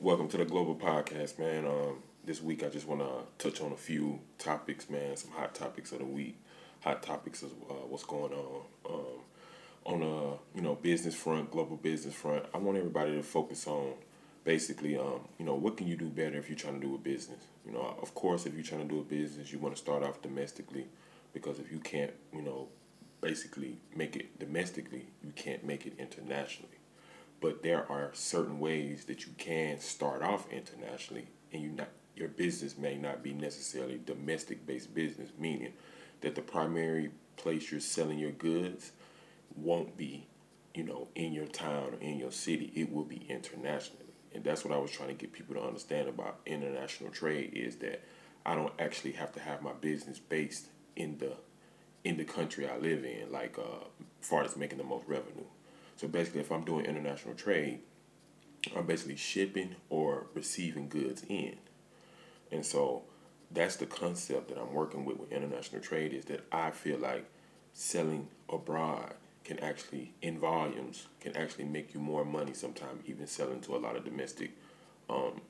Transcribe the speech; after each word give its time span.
Welcome 0.00 0.28
to 0.28 0.36
the 0.36 0.44
Global 0.44 0.76
Podcast, 0.76 1.40
man. 1.40 1.66
Um, 1.66 2.04
this 2.24 2.40
week 2.40 2.62
I 2.62 2.68
just 2.68 2.86
want 2.86 3.00
to 3.00 3.10
touch 3.36 3.60
on 3.60 3.72
a 3.72 3.76
few 3.76 4.20
topics, 4.38 4.88
man. 4.88 5.16
Some 5.16 5.32
hot 5.32 5.56
topics 5.56 5.90
of 5.90 5.98
the 5.98 6.04
week. 6.04 6.38
Hot 6.84 7.02
topics 7.02 7.42
of 7.42 7.50
uh, 7.68 7.84
what's 7.88 8.04
going 8.04 8.32
on 8.32 8.62
um, 8.88 9.20
on 9.84 10.02
a 10.04 10.56
you 10.56 10.62
know 10.62 10.76
business 10.76 11.16
front, 11.16 11.50
global 11.50 11.76
business 11.76 12.14
front. 12.14 12.44
I 12.54 12.58
want 12.58 12.78
everybody 12.78 13.16
to 13.16 13.24
focus 13.24 13.66
on 13.66 13.94
basically, 14.44 14.96
um, 14.96 15.22
you 15.36 15.44
know, 15.44 15.56
what 15.56 15.76
can 15.76 15.88
you 15.88 15.96
do 15.96 16.08
better 16.08 16.38
if 16.38 16.48
you're 16.48 16.56
trying 16.56 16.80
to 16.80 16.86
do 16.86 16.94
a 16.94 16.98
business? 16.98 17.40
You 17.66 17.72
know, 17.72 17.96
of 18.00 18.14
course, 18.14 18.46
if 18.46 18.54
you're 18.54 18.62
trying 18.62 18.86
to 18.86 18.94
do 18.94 19.00
a 19.00 19.04
business, 19.04 19.50
you 19.50 19.58
want 19.58 19.74
to 19.74 19.82
start 19.82 20.04
off 20.04 20.22
domestically 20.22 20.86
because 21.32 21.58
if 21.58 21.72
you 21.72 21.80
can't, 21.80 22.12
you 22.32 22.42
know, 22.42 22.68
basically 23.20 23.78
make 23.96 24.14
it 24.14 24.38
domestically, 24.38 25.06
you 25.24 25.32
can't 25.34 25.64
make 25.64 25.86
it 25.86 25.94
internationally 25.98 26.77
but 27.40 27.62
there 27.62 27.90
are 27.90 28.10
certain 28.14 28.58
ways 28.58 29.04
that 29.04 29.26
you 29.26 29.32
can 29.38 29.78
start 29.80 30.22
off 30.22 30.50
internationally 30.50 31.28
and 31.52 31.62
you 31.62 31.70
not 31.70 31.88
your 32.16 32.28
business 32.28 32.76
may 32.76 32.96
not 32.96 33.22
be 33.22 33.32
necessarily 33.32 34.00
domestic 34.04 34.66
based 34.66 34.92
business 34.94 35.30
meaning 35.38 35.72
that 36.20 36.34
the 36.34 36.42
primary 36.42 37.10
place 37.36 37.70
you're 37.70 37.80
selling 37.80 38.18
your 38.18 38.32
goods 38.32 38.92
won't 39.56 39.96
be 39.96 40.26
you 40.74 40.82
know 40.82 41.08
in 41.14 41.32
your 41.32 41.46
town 41.46 41.94
or 41.94 42.00
in 42.00 42.18
your 42.18 42.30
city. 42.32 42.72
It 42.74 42.92
will 42.92 43.04
be 43.04 43.24
internationally. 43.28 44.04
And 44.34 44.44
that's 44.44 44.64
what 44.64 44.74
i 44.74 44.78
was 44.78 44.90
trying 44.90 45.08
to 45.08 45.14
get 45.14 45.32
people 45.32 45.54
to 45.54 45.62
understand 45.62 46.08
about 46.08 46.40
international 46.46 47.10
trade 47.10 47.52
is 47.54 47.76
that 47.76 48.04
i 48.44 48.54
don't 48.54 48.72
actually 48.78 49.12
have 49.12 49.32
to 49.32 49.40
have 49.40 49.62
my 49.62 49.72
business 49.72 50.18
based 50.18 50.66
in 50.96 51.18
the 51.18 51.32
in 52.04 52.18
the 52.18 52.24
country 52.24 52.68
i 52.68 52.76
live 52.76 53.04
in 53.04 53.32
like 53.32 53.58
uh 53.58 53.84
far 54.20 54.44
as 54.44 54.56
making 54.56 54.78
the 54.78 54.84
most 54.84 55.06
revenue 55.08 55.46
so 55.98 56.06
basically, 56.06 56.40
if 56.40 56.52
I'm 56.52 56.64
doing 56.64 56.86
international 56.86 57.34
trade, 57.34 57.80
I'm 58.76 58.86
basically 58.86 59.16
shipping 59.16 59.74
or 59.90 60.26
receiving 60.32 60.88
goods 60.88 61.24
in. 61.28 61.56
And 62.52 62.64
so 62.64 63.02
that's 63.50 63.74
the 63.76 63.86
concept 63.86 64.48
that 64.48 64.58
I'm 64.58 64.72
working 64.72 65.04
with 65.04 65.18
with 65.18 65.32
international 65.32 65.82
trade 65.82 66.14
is 66.14 66.24
that 66.26 66.46
I 66.52 66.70
feel 66.70 66.98
like 66.98 67.28
selling 67.72 68.28
abroad 68.48 69.14
can 69.42 69.58
actually, 69.58 70.12
in 70.22 70.38
volumes, 70.38 71.08
can 71.20 71.36
actually 71.36 71.64
make 71.64 71.92
you 71.94 72.00
more 72.00 72.24
money 72.24 72.54
sometimes, 72.54 73.02
even 73.06 73.26
selling 73.26 73.60
to 73.62 73.74
a 73.74 73.78
lot 73.78 73.96
of 73.96 74.04
domestic 74.04 74.52
um, 75.10 75.40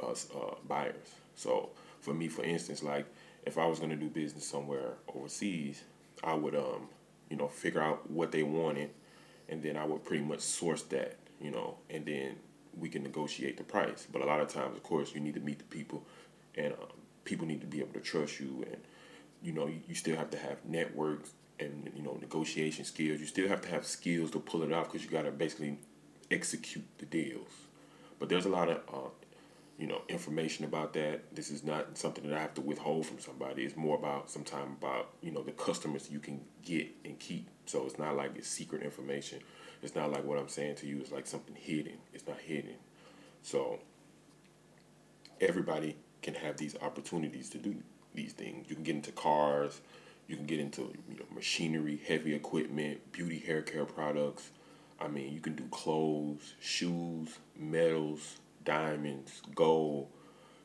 uh, 0.00 0.12
uh, 0.12 0.54
buyers. 0.68 1.08
So 1.34 1.70
for 2.00 2.14
me, 2.14 2.28
for 2.28 2.44
instance, 2.44 2.84
like 2.84 3.06
if 3.44 3.58
I 3.58 3.66
was 3.66 3.80
going 3.80 3.90
to 3.90 3.96
do 3.96 4.08
business 4.08 4.46
somewhere 4.46 4.92
overseas, 5.12 5.82
I 6.22 6.34
would, 6.34 6.54
um, 6.54 6.88
you 7.28 7.36
know, 7.36 7.48
figure 7.48 7.82
out 7.82 8.08
what 8.08 8.30
they 8.30 8.44
wanted 8.44 8.90
and 9.48 9.62
then 9.62 9.76
I 9.76 9.84
would 9.84 10.04
pretty 10.04 10.24
much 10.24 10.40
source 10.40 10.82
that, 10.84 11.16
you 11.40 11.50
know, 11.50 11.76
and 11.90 12.04
then 12.04 12.36
we 12.78 12.88
can 12.88 13.02
negotiate 13.02 13.56
the 13.56 13.64
price. 13.64 14.06
But 14.10 14.22
a 14.22 14.26
lot 14.26 14.40
of 14.40 14.48
times, 14.48 14.76
of 14.76 14.82
course, 14.82 15.14
you 15.14 15.20
need 15.20 15.34
to 15.34 15.40
meet 15.40 15.58
the 15.58 15.64
people, 15.64 16.04
and 16.56 16.72
um, 16.74 16.88
people 17.24 17.46
need 17.46 17.60
to 17.60 17.66
be 17.66 17.80
able 17.80 17.94
to 17.94 18.00
trust 18.00 18.40
you, 18.40 18.64
and 18.66 18.78
you 19.42 19.52
know, 19.52 19.66
you, 19.66 19.80
you 19.88 19.94
still 19.94 20.16
have 20.16 20.30
to 20.30 20.38
have 20.38 20.64
networks 20.64 21.30
and 21.58 21.90
you 21.96 22.02
know 22.02 22.18
negotiation 22.20 22.84
skills. 22.84 23.20
You 23.20 23.26
still 23.26 23.48
have 23.48 23.60
to 23.62 23.68
have 23.68 23.86
skills 23.86 24.30
to 24.32 24.40
pull 24.40 24.62
it 24.62 24.72
off 24.72 24.90
because 24.90 25.04
you 25.04 25.10
got 25.10 25.22
to 25.22 25.30
basically 25.30 25.78
execute 26.30 26.84
the 26.98 27.06
deals. 27.06 27.48
But 28.18 28.28
there's 28.28 28.46
a 28.46 28.50
lot 28.50 28.68
of 28.68 28.76
uh, 28.92 29.08
you 29.78 29.86
know 29.86 30.02
information 30.08 30.64
about 30.64 30.92
that. 30.94 31.34
This 31.34 31.50
is 31.50 31.62
not 31.62 31.98
something 31.98 32.26
that 32.28 32.36
I 32.36 32.40
have 32.40 32.54
to 32.54 32.60
withhold 32.60 33.06
from 33.06 33.18
somebody. 33.18 33.64
It's 33.64 33.76
more 33.76 33.96
about 33.96 34.30
sometimes 34.30 34.76
about 34.80 35.10
you 35.20 35.30
know 35.30 35.42
the 35.42 35.52
customers 35.52 36.10
you 36.10 36.18
can 36.18 36.40
get 36.64 36.88
and 37.04 37.18
keep. 37.18 37.48
So 37.66 37.84
it's 37.84 37.98
not 37.98 38.16
like 38.16 38.36
it's 38.36 38.48
secret 38.48 38.82
information. 38.82 39.40
It's 39.82 39.94
not 39.94 40.10
like 40.10 40.24
what 40.24 40.38
I'm 40.38 40.48
saying 40.48 40.76
to 40.76 40.86
you 40.86 41.00
is 41.00 41.12
like 41.12 41.26
something 41.26 41.54
hidden. 41.54 41.98
It's 42.14 42.26
not 42.26 42.38
hidden. 42.38 42.76
So 43.42 43.80
everybody 45.40 45.96
can 46.22 46.34
have 46.34 46.56
these 46.56 46.76
opportunities 46.80 47.50
to 47.50 47.58
do 47.58 47.76
these 48.14 48.32
things. 48.32 48.66
You 48.68 48.74
can 48.74 48.84
get 48.84 48.96
into 48.96 49.12
cars. 49.12 49.80
You 50.26 50.36
can 50.36 50.46
get 50.46 50.58
into 50.58 50.92
you 51.08 51.16
know 51.18 51.24
machinery, 51.34 52.00
heavy 52.06 52.34
equipment, 52.34 53.12
beauty 53.12 53.38
hair 53.38 53.62
care 53.62 53.84
products. 53.84 54.50
I 54.98 55.08
mean, 55.08 55.34
you 55.34 55.40
can 55.40 55.54
do 55.54 55.64
clothes, 55.70 56.54
shoes, 56.58 57.38
metals, 57.54 58.38
diamonds, 58.66 59.40
gold, 59.54 60.08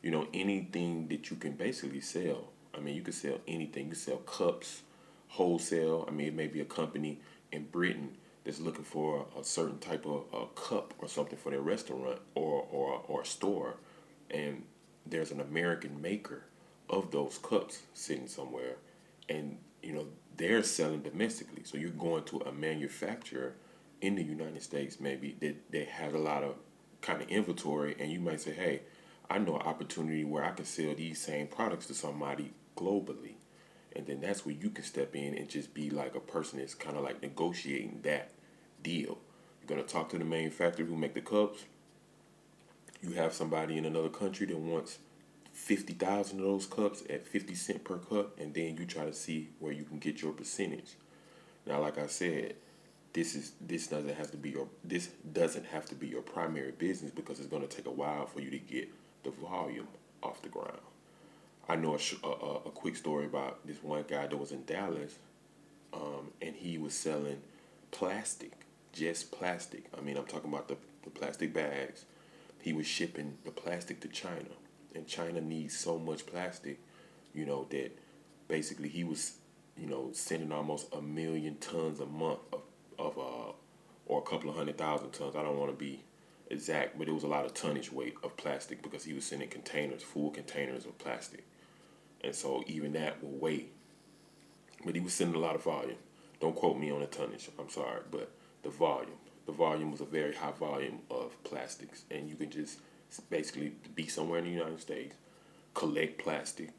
you 0.02 0.12
know, 0.12 0.28
anything 0.34 1.08
that 1.08 1.30
you 1.30 1.38
can 1.38 1.54
basically 1.54 2.02
sell. 2.02 2.50
I 2.76 2.80
mean, 2.80 2.96
you 2.96 3.02
can 3.02 3.14
sell 3.14 3.40
anything. 3.48 3.86
You 3.86 3.92
can 3.92 4.00
sell 4.00 4.18
cups, 4.18 4.82
wholesale. 5.30 6.06
I 6.08 6.12
mean, 6.12 6.28
it 6.28 6.36
may 6.36 6.48
be 6.48 6.60
a 6.60 6.66
company 6.66 7.22
in 7.54 7.66
Britain 7.66 8.18
that's 8.44 8.60
looking 8.60 8.84
for 8.84 9.28
a 9.40 9.44
certain 9.44 9.78
type 9.78 10.06
of 10.06 10.26
a 10.34 10.48
cup 10.60 10.94
or 11.00 11.08
something 11.08 11.38
for 11.38 11.52
their 11.52 11.62
restaurant 11.62 12.20
or, 12.36 12.66
or, 12.72 13.02
or 13.08 13.24
store. 13.24 13.76
And 14.30 14.64
there's 15.06 15.32
an 15.32 15.40
American 15.40 16.02
maker 16.02 16.46
of 16.90 17.12
those 17.12 17.38
cups 17.38 17.84
sitting 17.94 18.28
somewhere. 18.28 18.78
And, 19.30 19.58
you 19.84 19.94
know, 19.94 20.08
they're 20.36 20.64
selling 20.64 21.02
domestically. 21.02 21.64
So 21.64 21.78
you're 21.78 21.92
going 21.92 22.24
to 22.26 22.40
a 22.40 22.52
manufacturer 22.52 23.54
in 24.02 24.16
the 24.16 24.24
United 24.24 24.64
States 24.64 25.00
maybe 25.00 25.36
that, 25.40 25.72
that 25.72 25.88
has 25.88 26.14
a 26.16 26.18
lot 26.18 26.44
of 26.44 26.56
kind 27.02 27.22
of 27.22 27.30
inventory 27.30 27.96
and 28.00 28.12
you 28.12 28.20
might 28.20 28.42
say, 28.42 28.52
hey, 28.52 28.82
I 29.30 29.38
know 29.38 29.56
an 29.56 29.62
opportunity 29.62 30.24
where 30.24 30.44
I 30.44 30.52
can 30.52 30.66
sell 30.66 30.94
these 30.94 31.22
same 31.22 31.48
products 31.48 31.88
to 31.88 31.94
somebody 31.94 32.52
globally. 32.76 33.36
And 33.96 34.06
then 34.06 34.22
that's 34.22 34.46
where 34.46 34.56
you 34.56 34.70
can 34.70 34.84
step 34.84 35.16
in 35.16 35.38
and 35.38 35.50
just 35.50 35.74
be 35.74 35.90
like 35.90 36.16
a 36.16 36.20
person 36.20 36.60
that's 36.60 36.76
kind 36.76 36.98
of 36.98 37.04
like 37.04 37.22
negotiating 37.22 38.02
that 38.04 38.32
deal. 38.82 39.18
You're 39.60 39.68
going 39.68 39.84
to 39.84 39.88
talk 39.88 40.10
to 40.10 40.18
the 40.18 40.26
manufacturer 40.26 40.86
who 40.86 40.96
make 40.96 41.14
the 41.14 41.22
cups. 41.22 41.66
You 43.02 43.14
have 43.14 43.34
somebody 43.34 43.78
in 43.78 43.86
another 43.86 44.10
country 44.10 44.48
that 44.48 44.58
wants 44.58 45.00
50,000 45.54 46.40
of 46.40 46.46
those 46.46 46.66
cups 46.66 47.04
at 47.10 47.28
50 47.28 47.56
cent 47.56 47.84
per 47.84 47.98
cup 47.98 48.40
and 48.40 48.54
then 48.54 48.78
you 48.78 48.86
try 48.86 49.06
to 49.06 49.14
see 49.14 49.50
where 49.60 49.72
you 49.72 49.84
can 49.84 50.00
get 50.00 50.22
your 50.22 50.32
percentage. 50.32 50.96
Now 51.66 51.82
like 51.82 51.98
I 51.98 52.08
said, 52.08 52.56
this 53.14 53.36
is 53.36 53.54
this 53.60 53.88
doesn't 53.88 54.16
have 54.16 54.32
to 54.32 54.38
be 54.38 54.50
your 54.52 54.68
this 54.84 55.08
doesn't 55.34 55.66
have 55.66 55.86
to 55.88 55.96
be 55.96 56.08
your 56.08 56.22
primary 56.22 56.72
business 56.72 57.12
because 57.12 57.40
it's 57.40 57.50
going 57.50 57.68
to 57.68 57.68
take 57.68 57.86
a 57.86 57.92
while 57.92 58.26
for 58.26 58.40
you 58.40 58.50
to 58.50 58.60
get 58.60 58.90
the 59.24 59.32
volume 59.32 59.88
off 60.24 60.42
the 60.42 60.50
ground. 60.50 60.80
I 61.68 61.76
know 61.76 61.96
a, 61.96 62.28
a, 62.28 62.56
a 62.56 62.72
quick 62.72 62.96
story 62.96 63.26
about 63.26 63.66
this 63.66 63.82
one 63.84 64.04
guy 64.08 64.28
that 64.28 64.38
was 64.38 64.52
in 64.52 64.66
Dallas, 64.66 65.18
um, 65.94 66.32
and 66.42 66.56
he 66.56 66.78
was 66.78 66.94
selling 66.94 67.42
plastic, 67.92 68.52
just 68.94 69.32
plastic. 69.32 69.86
I 69.98 70.02
mean, 70.02 70.18
I'm 70.18 70.26
talking 70.26 70.52
about 70.52 70.68
the, 70.68 70.78
the 71.04 71.10
plastic 71.10 71.54
bags. 71.54 72.06
He 72.62 72.74
was 72.74 72.86
shipping 72.86 73.38
the 73.46 73.52
plastic 73.52 74.02
to 74.02 74.08
China, 74.08 74.50
and 74.96 75.08
China 75.08 75.40
needs 75.42 75.78
so 75.78 75.98
much 75.98 76.26
plastic, 76.26 76.80
you 77.34 77.46
know, 77.46 77.68
that 77.70 77.98
basically 78.48 78.90
he 78.90 79.04
was, 79.04 79.34
you 79.78 79.88
know, 79.88 80.10
sending 80.14 80.52
almost 80.52 80.88
a 80.94 81.02
million 81.02 81.56
tons 81.56 82.00
a 82.00 82.06
month 82.06 82.40
of 83.02 83.18
uh, 83.18 83.52
or 84.06 84.20
a 84.20 84.22
couple 84.22 84.50
of 84.50 84.56
hundred 84.56 84.78
thousand 84.78 85.12
tons. 85.12 85.36
I 85.36 85.44
don't 85.44 85.58
want 85.58 85.72
to 85.72 85.78
be 85.78 86.04
exact, 86.50 86.98
but 86.98 87.08
it 87.08 87.14
was 87.14 87.24
a 87.24 87.28
lot 87.28 87.46
of 87.46 87.54
tonnage 87.54 87.92
weight 87.92 88.16
of 88.24 88.36
plastic 88.38 88.82
because 88.82 89.04
he 89.04 89.14
was 89.14 89.26
sending 89.26 89.50
containers, 89.50 90.04
full 90.04 90.32
containers 90.32 90.86
of 90.86 90.98
plastic, 90.98 91.46
and 92.24 92.36
so 92.36 92.64
even 92.68 92.94
that 92.94 93.24
will 93.24 93.32
weigh. 93.32 93.68
But 94.86 94.96
he 94.96 95.02
was 95.02 95.14
sending 95.14 95.36
a 95.36 95.46
lot 95.46 95.56
of 95.56 95.64
volume. 95.64 95.98
Don't 96.40 96.56
quote 96.56 96.78
me 96.78 96.92
on 96.92 97.02
the 97.02 97.06
tonnage. 97.06 97.50
I'm 97.60 97.70
sorry, 97.70 98.02
but 98.10 98.32
the 98.64 98.70
volume. 98.70 99.18
The 99.46 99.52
volume 99.52 99.92
was 99.92 100.02
a 100.02 100.06
very 100.06 100.36
high 100.36 100.52
volume 100.52 101.00
of 101.10 101.42
plastics, 101.44 102.04
and 102.12 102.30
you 102.30 102.36
can 102.36 102.50
just 102.50 102.80
basically 103.30 103.74
be 103.96 104.08
somewhere 104.08 104.40
in 104.40 104.46
the 104.46 104.52
United 104.52 104.80
States, 104.80 105.16
collect 105.74 106.20
plastic, 106.20 106.70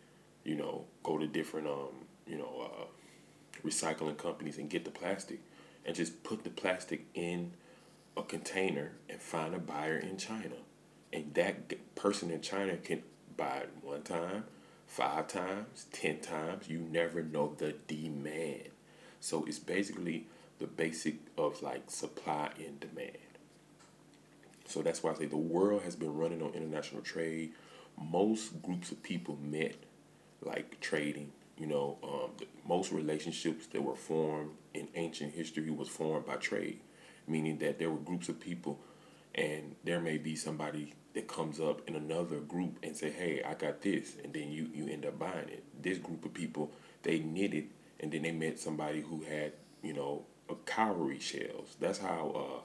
you 0.44 0.54
know, 0.54 0.84
go 1.02 1.18
to 1.18 1.26
different 1.26 1.66
um, 1.66 2.06
you 2.26 2.38
know, 2.38 2.68
uh, 2.70 3.66
recycling 3.66 4.16
companies 4.16 4.58
and 4.58 4.70
get 4.70 4.84
the 4.84 4.90
plastic 4.90 5.40
and 5.84 5.96
just 5.96 6.22
put 6.22 6.44
the 6.44 6.50
plastic 6.50 7.06
in 7.14 7.52
a 8.16 8.22
container 8.22 8.92
and 9.08 9.20
find 9.20 9.54
a 9.54 9.58
buyer 9.58 9.96
in 9.96 10.16
China. 10.16 10.56
And 11.12 11.34
that 11.34 11.94
person 11.94 12.30
in 12.30 12.40
China 12.40 12.76
can 12.76 13.02
buy 13.36 13.58
it 13.58 13.70
one 13.82 14.02
time, 14.02 14.44
five 14.86 15.28
times, 15.28 15.86
ten 15.92 16.20
times. 16.20 16.68
You 16.68 16.78
never 16.78 17.22
know 17.22 17.54
the 17.56 17.74
demand. 17.86 18.68
So 19.20 19.44
it's 19.44 19.58
basically 19.58 20.26
the 20.58 20.66
basic 20.66 21.16
of 21.36 21.62
like 21.62 21.90
supply 21.90 22.50
and 22.58 22.80
demand. 22.80 23.18
So 24.66 24.80
that's 24.80 25.02
why 25.02 25.10
I 25.10 25.14
say 25.14 25.26
the 25.26 25.36
world 25.36 25.82
has 25.82 25.96
been 25.96 26.16
running 26.16 26.42
on 26.42 26.54
international 26.54 27.02
trade. 27.02 27.52
Most 28.00 28.62
groups 28.62 28.90
of 28.90 29.02
people 29.02 29.38
met 29.42 29.74
like 30.40 30.80
trading 30.80 31.32
you 31.58 31.66
know, 31.66 31.98
um, 32.02 32.30
most 32.66 32.92
relationships 32.92 33.66
that 33.68 33.82
were 33.82 33.96
formed 33.96 34.50
in 34.74 34.88
ancient 34.94 35.34
history 35.34 35.70
was 35.70 35.88
formed 35.88 36.26
by 36.26 36.36
trade, 36.36 36.80
meaning 37.26 37.58
that 37.58 37.78
there 37.78 37.90
were 37.90 37.98
groups 37.98 38.28
of 38.28 38.40
people, 38.40 38.80
and 39.34 39.76
there 39.84 40.00
may 40.00 40.18
be 40.18 40.36
somebody 40.36 40.94
that 41.14 41.28
comes 41.28 41.60
up 41.60 41.86
in 41.88 41.94
another 41.94 42.40
group 42.40 42.78
and 42.82 42.96
say, 42.96 43.10
"Hey, 43.10 43.42
I 43.42 43.54
got 43.54 43.82
this," 43.82 44.16
and 44.22 44.32
then 44.32 44.50
you 44.50 44.70
you 44.74 44.88
end 44.88 45.06
up 45.06 45.18
buying 45.18 45.48
it. 45.48 45.64
This 45.82 45.98
group 45.98 46.24
of 46.24 46.32
people 46.34 46.72
they 47.02 47.18
knitted, 47.18 47.68
and 48.00 48.12
then 48.12 48.22
they 48.22 48.32
met 48.32 48.58
somebody 48.58 49.00
who 49.00 49.22
had 49.22 49.52
you 49.82 49.92
know 49.92 50.24
a 50.48 50.54
cowrie 50.66 51.20
shells. 51.20 51.76
That's 51.80 51.98
how 51.98 52.32
uh, 52.34 52.60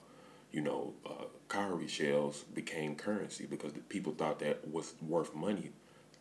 you 0.52 0.62
know, 0.62 0.94
uh, 1.06 1.26
cowrie 1.50 1.88
shells 1.88 2.44
became 2.54 2.96
currency 2.96 3.46
because 3.46 3.74
the 3.74 3.80
people 3.80 4.14
thought 4.14 4.40
that 4.40 4.68
was 4.68 4.94
worth 5.02 5.36
money 5.36 5.72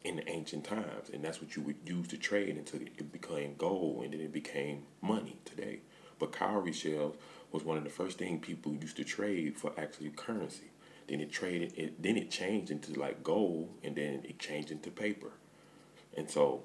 in 0.06 0.16
the 0.16 0.28
ancient 0.30 0.62
times, 0.64 1.10
and 1.12 1.24
that's 1.24 1.42
what 1.42 1.56
you 1.56 1.62
would 1.62 1.76
use 1.84 2.06
to 2.06 2.16
trade 2.16 2.56
until 2.56 2.80
it 2.80 3.10
became 3.10 3.56
gold, 3.58 4.04
and 4.04 4.12
then 4.12 4.20
it 4.20 4.32
became 4.32 4.84
money 5.02 5.36
today. 5.44 5.80
But 6.20 6.32
cowrie 6.32 6.72
shells 6.72 7.16
was 7.50 7.64
one 7.64 7.76
of 7.76 7.82
the 7.82 7.90
first 7.90 8.16
things 8.16 8.46
people 8.46 8.72
used 8.72 8.96
to 8.98 9.04
trade 9.04 9.58
for 9.58 9.72
actually 9.76 10.10
currency. 10.10 10.70
Then 11.08 11.20
it 11.20 11.32
traded 11.32 11.72
it. 11.76 12.00
Then 12.00 12.16
it 12.16 12.30
changed 12.30 12.70
into 12.70 12.98
like 12.98 13.24
gold, 13.24 13.68
and 13.82 13.96
then 13.96 14.22
it 14.24 14.38
changed 14.38 14.70
into 14.70 14.90
paper. 14.90 15.32
And 16.16 16.30
so, 16.30 16.62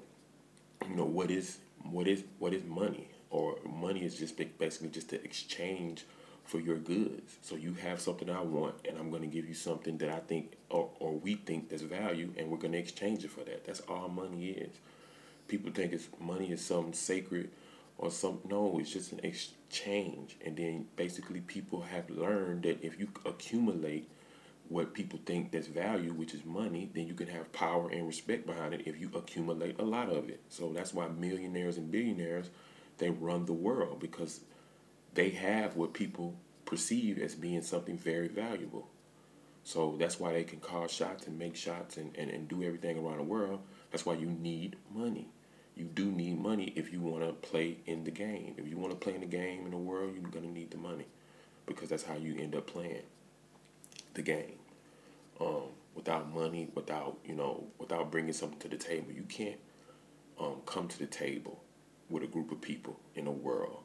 you 0.88 0.94
know, 0.94 1.04
what 1.04 1.30
is 1.30 1.58
what 1.82 2.06
is 2.06 2.22
what 2.38 2.54
is 2.54 2.62
money? 2.64 3.08
Or 3.30 3.56
money 3.64 4.04
is 4.04 4.18
just 4.18 4.36
basically 4.58 4.88
just 4.88 5.10
to 5.10 5.24
exchange 5.24 6.04
for 6.44 6.60
your 6.60 6.76
goods. 6.76 7.36
So 7.42 7.56
you 7.56 7.74
have 7.74 8.00
something 8.00 8.28
I 8.28 8.40
want, 8.40 8.74
and 8.88 8.98
I'm 8.98 9.10
going 9.10 9.22
to 9.22 9.28
give 9.28 9.48
you 9.48 9.54
something 9.54 9.98
that 9.98 10.10
I 10.10 10.18
think 10.20 10.52
or, 10.70 10.90
or 10.98 11.12
we 11.12 11.34
think 11.34 11.68
there's 11.68 11.82
value, 11.82 12.32
and 12.36 12.50
we're 12.50 12.58
going 12.58 12.72
to 12.72 12.78
exchange 12.78 13.24
it 13.24 13.30
for 13.30 13.44
that. 13.44 13.64
That's 13.64 13.80
all 13.80 14.08
money 14.08 14.50
is. 14.50 14.74
People 15.48 15.72
think 15.72 15.92
it's 15.92 16.08
money 16.20 16.50
is 16.50 16.64
something 16.64 16.92
sacred 16.92 17.50
or 17.98 18.10
some. 18.10 18.40
No, 18.48 18.78
it's 18.78 18.92
just 18.92 19.12
an 19.12 19.20
exchange. 19.22 20.36
And 20.44 20.56
then 20.56 20.86
basically, 20.96 21.40
people 21.40 21.82
have 21.82 22.08
learned 22.10 22.62
that 22.64 22.84
if 22.84 22.98
you 22.98 23.08
accumulate 23.26 24.08
what 24.68 24.94
people 24.94 25.18
think 25.26 25.50
that's 25.50 25.66
value, 25.66 26.12
which 26.12 26.32
is 26.32 26.44
money, 26.44 26.88
then 26.94 27.06
you 27.06 27.14
can 27.14 27.26
have 27.26 27.52
power 27.52 27.90
and 27.90 28.06
respect 28.06 28.46
behind 28.46 28.72
it 28.72 28.82
if 28.86 28.98
you 28.98 29.10
accumulate 29.14 29.78
a 29.78 29.84
lot 29.84 30.08
of 30.08 30.30
it. 30.30 30.40
So 30.48 30.72
that's 30.72 30.94
why 30.94 31.08
millionaires 31.08 31.76
and 31.76 31.90
billionaires 31.90 32.48
they 32.98 33.10
run 33.10 33.44
the 33.44 33.52
world 33.52 33.98
because 34.00 34.40
they 35.14 35.30
have 35.30 35.76
what 35.76 35.92
people 35.92 36.34
perceive 36.64 37.18
as 37.18 37.34
being 37.34 37.62
something 37.62 37.98
very 37.98 38.28
valuable. 38.28 38.88
So 39.64 39.96
that's 39.98 40.18
why 40.18 40.32
they 40.32 40.44
can 40.44 40.58
call 40.58 40.88
shots 40.88 41.26
and 41.26 41.38
make 41.38 41.54
shots 41.54 41.96
and, 41.96 42.16
and, 42.16 42.30
and 42.30 42.48
do 42.48 42.62
everything 42.62 42.98
around 42.98 43.18
the 43.18 43.24
world. 43.24 43.60
That's 43.90 44.04
why 44.04 44.14
you 44.14 44.26
need 44.26 44.76
money. 44.92 45.28
You 45.76 45.84
do 45.84 46.10
need 46.10 46.38
money 46.38 46.72
if 46.76 46.92
you 46.92 47.00
want 47.00 47.24
to 47.24 47.32
play 47.48 47.78
in 47.86 48.04
the 48.04 48.10
game. 48.10 48.54
If 48.58 48.66
you 48.68 48.76
want 48.76 48.92
to 48.92 48.98
play 48.98 49.14
in 49.14 49.20
the 49.20 49.26
game 49.26 49.64
in 49.64 49.70
the 49.70 49.76
world, 49.76 50.14
you're 50.14 50.30
going 50.30 50.44
to 50.44 50.50
need 50.50 50.70
the 50.70 50.78
money 50.78 51.06
because 51.66 51.88
that's 51.88 52.02
how 52.02 52.16
you 52.16 52.36
end 52.38 52.54
up 52.56 52.66
playing 52.66 53.02
the 54.14 54.22
game. 54.22 54.56
Um, 55.40 55.70
without 55.94 56.32
money, 56.34 56.68
without, 56.74 57.18
you 57.24 57.34
know, 57.34 57.64
without 57.78 58.10
bringing 58.10 58.32
something 58.32 58.58
to 58.60 58.68
the 58.68 58.76
table, 58.76 59.12
you 59.12 59.22
can't 59.22 59.58
um, 60.40 60.56
come 60.66 60.88
to 60.88 60.98
the 60.98 61.06
table 61.06 61.62
with 62.10 62.22
a 62.22 62.26
group 62.26 62.50
of 62.50 62.60
people 62.60 62.98
in 63.14 63.26
a 63.26 63.32
world 63.32 63.84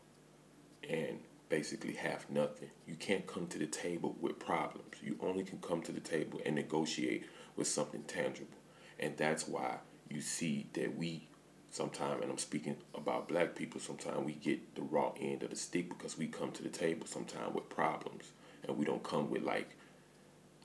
and 0.90 1.20
basically 1.50 1.94
have 1.94 2.30
nothing. 2.30 2.70
You 2.86 2.96
can't 2.96 3.26
come 3.26 3.48
to 3.48 3.58
the 3.58 3.68
table 3.68 4.16
with 4.20 4.40
problems. 4.40 4.96
You 5.02 5.18
only 5.22 5.44
can 5.44 5.60
come 5.60 5.82
to 5.84 5.92
the 5.92 6.00
table 6.00 6.42
and 6.46 6.56
negotiate 6.56 7.26
with 7.56 7.68
something 7.68 8.04
tangible. 8.04 8.58
And 9.00 9.16
that's 9.18 9.48
why 9.48 9.78
you 10.10 10.22
see 10.22 10.68
that 10.74 10.98
we 10.98 11.28
sometimes, 11.70 12.22
and 12.22 12.32
I'm 12.32 12.38
speaking 12.38 12.78
about 12.96 13.28
black 13.28 13.56
people, 13.56 13.80
sometimes 13.80 14.26
we 14.26 14.34
get 14.34 14.76
the 14.76 14.82
raw 14.82 15.14
end 15.20 15.44
of 15.44 15.52
the 15.52 15.56
stick 15.56 15.90
because 15.90 16.18
we 16.18 16.28
come 16.28 16.52
to 16.52 16.64
the 16.64 16.70
table 16.70 17.08
sometimes 17.08 17.54
with 17.54 17.70
problems 17.70 18.32
and 18.68 18.78
we 18.78 18.86
don't 18.86 19.04
come 19.04 19.30
with 19.30 19.44
like 19.44 19.70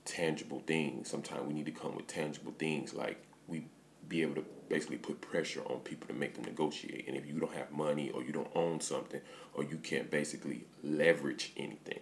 tangible 0.05 0.61
things. 0.65 1.09
Sometimes 1.09 1.47
we 1.47 1.53
need 1.53 1.65
to 1.65 1.71
come 1.71 1.95
with 1.95 2.07
tangible 2.07 2.53
things 2.57 2.93
like 2.93 3.23
we 3.47 3.65
be 4.09 4.21
able 4.21 4.35
to 4.35 4.45
basically 4.69 4.97
put 4.97 5.21
pressure 5.21 5.61
on 5.65 5.79
people 5.79 6.07
to 6.07 6.13
make 6.13 6.35
them 6.35 6.45
negotiate. 6.45 7.07
And 7.07 7.15
if 7.15 7.25
you 7.27 7.39
don't 7.39 7.53
have 7.53 7.71
money 7.71 8.09
or 8.09 8.23
you 8.23 8.31
don't 8.31 8.51
own 8.55 8.81
something 8.81 9.21
or 9.53 9.63
you 9.63 9.77
can't 9.77 10.09
basically 10.09 10.65
leverage 10.83 11.51
anything, 11.57 11.99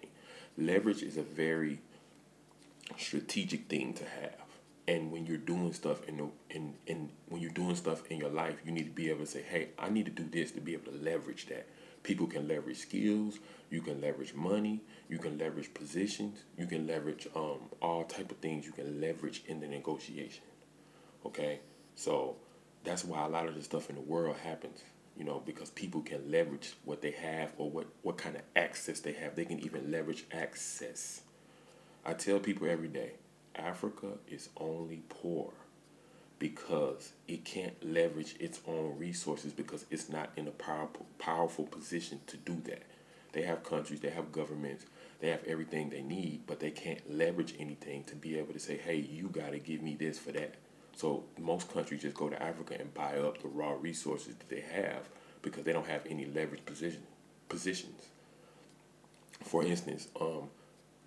leverage 0.57 1.03
is 1.03 1.18
a 1.18 1.24
very 1.24 1.80
strategic 2.98 3.68
thing 3.68 3.94
to 3.94 4.06
have. 4.06 4.36
And 4.88 5.12
when 5.12 5.25
you're 5.25 5.38
doing 5.38 5.74
stuff 5.74 6.03
in 6.07 6.18
the 6.18 6.27
in, 6.50 6.74
in 6.88 7.09
when 7.30 7.42
you're 7.42 7.51
doing 7.51 7.75
stuff 7.75 8.03
in 8.09 8.18
your 8.18 8.30
life, 8.30 8.56
you 8.65 8.71
need 8.71 8.86
to 8.86 8.92
be 8.92 9.09
able 9.09 9.21
to 9.21 9.31
say, 9.31 9.44
"Hey, 9.44 9.69
I 9.77 9.89
need 9.89 10.06
to 10.06 10.12
do 10.12 10.27
this 10.30 10.51
to 10.53 10.62
be 10.62 10.74
able 10.74 10.92
to 10.92 10.98
leverage 10.98 11.45
that." 11.48 11.68
People 12.03 12.25
can 12.25 12.48
leverage 12.48 12.80
skills. 12.80 13.39
You 13.69 13.81
can 13.81 14.01
leverage 14.01 14.33
money. 14.33 14.81
You 15.07 15.19
can 15.19 15.38
leverage 15.38 15.74
positions. 15.74 16.39
You 16.57 16.65
can 16.65 16.88
leverage 16.88 17.27
um, 17.36 17.69
all 17.81 18.03
type 18.06 18.31
of 18.31 18.38
things. 18.38 18.65
You 18.65 18.71
can 18.71 19.00
leverage 19.00 19.44
in 19.45 19.59
the 19.59 19.68
negotiation. 19.68 20.44
Okay, 21.25 21.59
so 21.95 22.35
that's 22.83 23.03
why 23.05 23.25
a 23.25 23.29
lot 23.29 23.47
of 23.47 23.55
the 23.55 23.61
stuff 23.61 23.89
in 23.89 23.95
the 23.95 24.01
world 24.01 24.38
happens, 24.38 24.81
you 25.17 25.23
know, 25.23 25.41
because 25.45 25.69
people 25.69 26.01
can 26.01 26.31
leverage 26.31 26.73
what 26.85 27.01
they 27.01 27.11
have 27.11 27.51
or 27.57 27.69
what, 27.69 27.88
what 28.01 28.17
kind 28.17 28.35
of 28.35 28.41
access 28.55 28.99
they 28.99 29.13
have. 29.13 29.35
They 29.35 29.45
can 29.45 29.59
even 29.59 29.91
leverage 29.91 30.25
access. 30.31 31.21
I 32.05 32.13
tell 32.13 32.39
people 32.39 32.67
every 32.67 32.88
day 32.88 33.11
Africa 33.55 34.07
is 34.27 34.49
only 34.57 35.03
poor 35.09 35.51
because 36.39 37.11
it 37.27 37.45
can't 37.45 37.75
leverage 37.85 38.35
its 38.39 38.59
own 38.67 38.97
resources 38.97 39.53
because 39.53 39.85
it's 39.91 40.09
not 40.09 40.31
in 40.35 40.47
a 40.47 40.51
powerful, 40.51 41.05
powerful 41.19 41.65
position 41.65 42.19
to 42.25 42.38
do 42.38 42.59
that. 42.65 42.81
They 43.33 43.43
have 43.43 43.63
countries, 43.63 43.99
they 43.99 44.09
have 44.09 44.31
governments, 44.31 44.85
they 45.19 45.29
have 45.29 45.43
everything 45.45 45.89
they 45.89 46.01
need, 46.01 46.41
but 46.47 46.59
they 46.59 46.71
can't 46.71 47.15
leverage 47.15 47.53
anything 47.59 48.03
to 48.05 48.15
be 48.15 48.39
able 48.39 48.53
to 48.53 48.59
say, 48.59 48.77
hey, 48.77 48.95
you 48.95 49.27
got 49.27 49.51
to 49.51 49.59
give 49.59 49.83
me 49.83 49.95
this 49.95 50.17
for 50.17 50.31
that. 50.31 50.55
So 50.95 51.23
most 51.39 51.71
countries 51.73 52.01
just 52.01 52.15
go 52.15 52.29
to 52.29 52.41
Africa 52.41 52.75
and 52.79 52.93
buy 52.93 53.17
up 53.17 53.41
the 53.41 53.47
raw 53.47 53.73
resources 53.79 54.35
that 54.35 54.49
they 54.49 54.61
have 54.61 55.09
because 55.41 55.63
they 55.63 55.73
don't 55.73 55.88
have 55.88 56.01
any 56.09 56.25
leverage 56.25 56.65
position 56.65 57.03
positions. 57.49 58.07
For 59.43 59.63
instance, 59.63 60.07
um, 60.19 60.49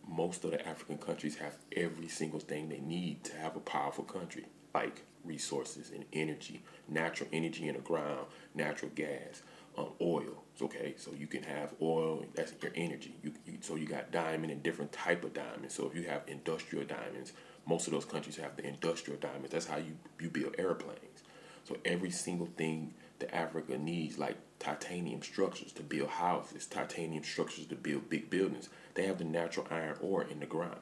most 0.07 0.45
of 0.45 0.51
the 0.51 0.67
African 0.67 0.99
countries 0.99 1.37
have 1.37 1.57
every 1.75 2.09
single 2.09 2.41
thing 2.41 2.69
they 2.69 2.81
need 2.81 3.25
to 3.25 3.37
have 3.37 3.57
a 3.57 3.61
powerful 3.61 4.05
country, 4.05 4.45
like 4.75 5.03
resources 5.25 5.91
and 5.91 6.05
energy, 6.13 6.63
natural 6.89 7.29
energy 7.33 7.69
in 7.69 7.75
the 7.75 7.81
ground, 7.81 8.27
natural 8.55 8.91
gas, 8.95 9.43
um, 9.79 9.89
oil. 10.01 10.45
Okay, 10.61 10.95
so 10.99 11.11
you 11.19 11.27
can 11.27 11.43
have 11.43 11.73
oil. 11.81 12.25
That's 12.35 12.53
your 12.63 12.73
energy. 12.75 13.15
You, 13.23 13.33
you 13.47 13.59
so 13.61 13.77
you 13.77 13.87
got 13.87 14.13
diamond 14.13 14.53
and 14.53 14.63
different 14.63 14.93
type 14.93 15.25
of 15.25 15.35
diamonds. 15.35 15.75
So 15.75 15.87
if 15.87 15.97
you 15.97 16.05
have 16.05 16.23
industrial 16.27 16.85
diamonds, 16.85 17.33
most 17.67 17.87
of 17.87 17.93
those 17.93 18.05
countries 18.05 18.37
have 18.37 18.57
the 18.57 18.67
industrial 18.67 19.19
diamonds. 19.19 19.51
That's 19.51 19.67
how 19.67 19.79
you, 19.79 19.97
you 20.21 20.31
build 20.31 20.55
airplanes. 20.59 21.23
So 21.65 21.77
every 21.85 22.11
single 22.11 22.49
thing 22.57 22.93
that 23.19 23.35
Africa 23.35 23.79
needs, 23.79 24.19
like 24.19 24.37
titanium 24.59 25.23
structures 25.23 25.73
to 25.73 25.83
build 25.83 26.11
houses, 26.11 26.67
titanium 26.67 27.25
structures 27.25 27.67
to 27.67 27.75
build 27.75 28.11
big 28.11 28.29
buildings, 28.29 28.69
they 28.95 29.07
have 29.07 29.19
the 29.19 29.25
natural 29.25 29.67
iron 29.71 29.97
ore 30.01 30.25
in 30.25 30.41
the 30.41 30.47
ground. 30.47 30.81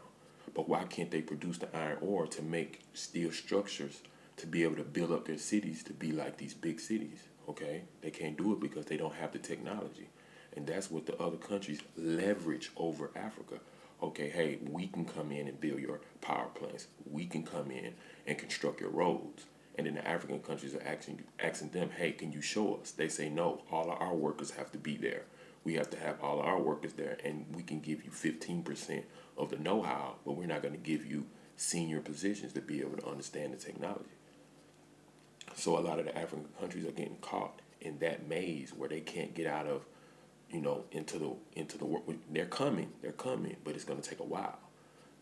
But 0.55 0.69
why 0.69 0.84
can't 0.84 1.11
they 1.11 1.23
produce 1.23 1.58
the 1.58 1.75
iron 1.76 1.99
ore 2.00 2.26
to 2.26 2.43
make 2.43 2.81
steel 2.94 3.30
structures 3.30 4.02
to 4.37 4.47
be 4.47 4.64
able 4.64 4.76
to 4.76 4.83
build 4.83 5.12
up 5.12 5.26
their 5.26 5.38
cities 5.38 5.83
to 5.85 5.92
be 5.92 6.12
like 6.12 6.37
these 6.37 6.54
big 6.54 6.80
cities? 6.80 7.23
Okay? 7.49 7.83
They 8.00 8.11
can't 8.11 8.37
do 8.37 8.52
it 8.52 8.61
because 8.61 8.87
they 8.87 8.97
don't 8.97 9.14
have 9.14 9.33
the 9.33 9.38
technology. 9.38 10.09
And 10.57 10.66
that's 10.66 10.90
what 10.90 11.07
the 11.07 11.16
other 11.18 11.38
countries 11.38 11.80
leverage 11.97 12.71
over 12.76 13.11
Africa 13.16 13.61
okay, 14.02 14.28
hey, 14.28 14.59
we 14.68 14.88
can 14.88 15.04
come 15.04 15.30
in 15.30 15.49
and 15.49 15.61
build 15.61 15.80
your 15.80 16.00
power 16.21 16.49
plants. 16.54 16.88
We 17.11 17.26
can 17.26 17.44
come 17.44 17.71
in 17.71 17.94
and 18.26 18.37
construct 18.37 18.80
your 18.80 18.90
roads. 18.90 19.44
And 19.76 19.87
then 19.87 19.94
the 19.94 20.06
African 20.06 20.40
countries 20.40 20.75
are 20.75 20.82
asking, 20.82 21.23
asking 21.38 21.71
them, 21.71 21.90
hey, 21.90 22.12
can 22.12 22.32
you 22.32 22.42
show 22.42 22.75
us? 22.75 22.90
They 22.90 23.09
say, 23.09 23.30
no, 23.30 23.62
all 23.71 23.90
of 23.90 24.00
our 24.00 24.14
workers 24.14 24.50
have 24.52 24.71
to 24.73 24.78
be 24.78 24.97
there. 24.97 25.23
We 25.64 25.75
have 25.75 25.88
to 25.90 25.99
have 25.99 26.21
all 26.21 26.40
of 26.40 26.47
our 26.47 26.61
workers 26.61 26.94
there, 26.94 27.16
and 27.25 27.47
we 27.54 27.62
can 27.62 27.80
give 27.80 28.04
you 28.04 28.11
15% 28.11 29.04
of 29.38 29.50
the 29.50 29.56
know 29.56 29.80
how, 29.80 30.16
but 30.26 30.32
we're 30.32 30.47
not 30.47 30.61
going 30.61 30.75
to 30.75 30.80
give 30.80 31.06
you 31.06 31.26
senior 31.56 32.00
positions 32.00 32.52
to 32.54 32.61
be 32.61 32.80
able 32.80 32.97
to 32.97 33.06
understand 33.06 33.52
the 33.52 33.56
technology. 33.56 34.11
So 35.54 35.78
a 35.78 35.80
lot 35.80 36.00
of 36.00 36.06
the 36.06 36.18
African 36.18 36.49
countries 36.59 36.85
are 36.85 36.92
getting 36.92 37.18
caught 37.21 37.61
in 37.80 37.99
that 38.00 38.28
maze 38.28 38.73
where 38.75 38.88
they 38.88 39.00
can't 39.00 39.35
get 39.35 39.47
out 39.47 39.66
of 39.66 39.85
you 40.52 40.61
know, 40.61 40.85
into 40.92 41.18
the 41.18 41.32
into 41.56 41.78
the 41.78 41.87
work. 41.87 42.02
They're 42.30 42.44
coming, 42.44 42.92
they're 43.00 43.12
coming, 43.12 43.56
but 43.64 43.75
it's 43.75 43.85
going 43.85 44.00
to 44.00 44.09
take 44.09 44.21
a 44.21 44.25
while. 44.25 44.59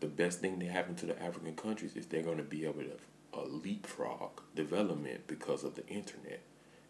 The 0.01 0.07
best 0.07 0.39
thing 0.41 0.59
that 0.59 0.69
happened 0.69 0.97
to 0.99 1.05
the 1.05 1.21
African 1.21 1.55
countries 1.55 1.95
is 1.95 2.07
they're 2.07 2.23
going 2.23 2.37
to 2.37 2.43
be 2.43 2.65
able 2.65 2.81
to 2.81 2.97
uh, 3.33 3.45
leapfrog 3.45 4.41
development 4.55 5.27
because 5.27 5.63
of 5.63 5.75
the 5.75 5.87
internet 5.87 6.41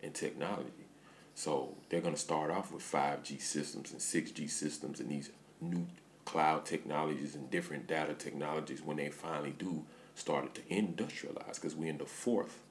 and 0.01 0.13
technology. 0.13 0.87
So 1.35 1.75
they're 1.89 2.01
going 2.01 2.15
to 2.15 2.19
start 2.19 2.51
off 2.51 2.71
with 2.71 2.83
5G 2.83 3.39
systems 3.41 3.91
and 3.91 4.01
6G 4.01 4.49
systems 4.49 4.99
and 4.99 5.09
these 5.09 5.29
new 5.59 5.87
cloud 6.25 6.65
technologies 6.65 7.35
and 7.35 7.49
different 7.51 7.87
data 7.87 8.13
technologies 8.13 8.81
when 8.81 8.97
they 8.97 9.09
finally 9.09 9.53
do 9.57 9.85
start 10.15 10.55
to 10.55 10.61
industrialize 10.63 11.55
because 11.55 11.75
we're 11.75 11.89
in 11.89 11.97
the 11.97 12.05
fourth 12.05 12.63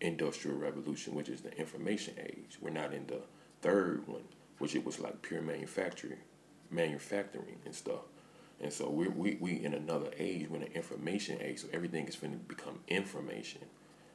industrial 0.00 0.56
revolution, 0.56 1.14
which 1.14 1.28
is 1.28 1.42
the 1.42 1.56
information 1.56 2.14
age. 2.18 2.58
We're 2.60 2.70
not 2.70 2.92
in 2.92 3.06
the 3.06 3.22
third 3.60 4.06
one 4.06 4.24
which 4.62 4.76
it 4.76 4.86
was 4.86 5.00
like 5.00 5.20
pure 5.22 5.42
manufacturing, 5.42 6.20
manufacturing 6.70 7.58
and 7.64 7.74
stuff. 7.74 8.02
And 8.60 8.72
so 8.72 8.88
we 8.88 9.08
we 9.08 9.36
we 9.40 9.64
in 9.64 9.74
another 9.74 10.10
age, 10.16 10.48
when 10.48 10.60
the 10.60 10.72
information 10.72 11.38
age, 11.42 11.58
so 11.62 11.68
everything 11.72 12.06
is 12.06 12.14
going 12.14 12.32
to 12.32 12.38
become 12.38 12.78
information, 12.86 13.62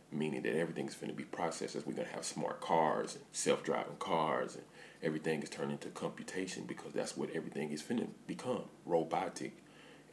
meaning 0.10 0.44
that 0.44 0.56
everything 0.56 0.88
is 0.88 0.96
going 0.96 1.10
to 1.10 1.16
be 1.16 1.26
processed. 1.26 1.76
As 1.76 1.86
we're 1.86 1.96
going 1.96 2.08
to 2.08 2.14
have 2.14 2.24
smart 2.24 2.62
cars 2.62 3.16
and 3.16 3.26
self-driving 3.34 3.98
cars 4.00 4.56
and 4.56 4.64
everything 5.04 5.44
is 5.44 5.50
turned 5.50 5.72
into 5.74 5.90
computation 5.90 6.64
because 6.66 6.94
that's 6.94 7.18
what 7.18 7.30
everything 7.32 7.72
is 7.72 7.84
finna 7.84 8.08
become 8.26 8.64
robotic, 8.86 9.52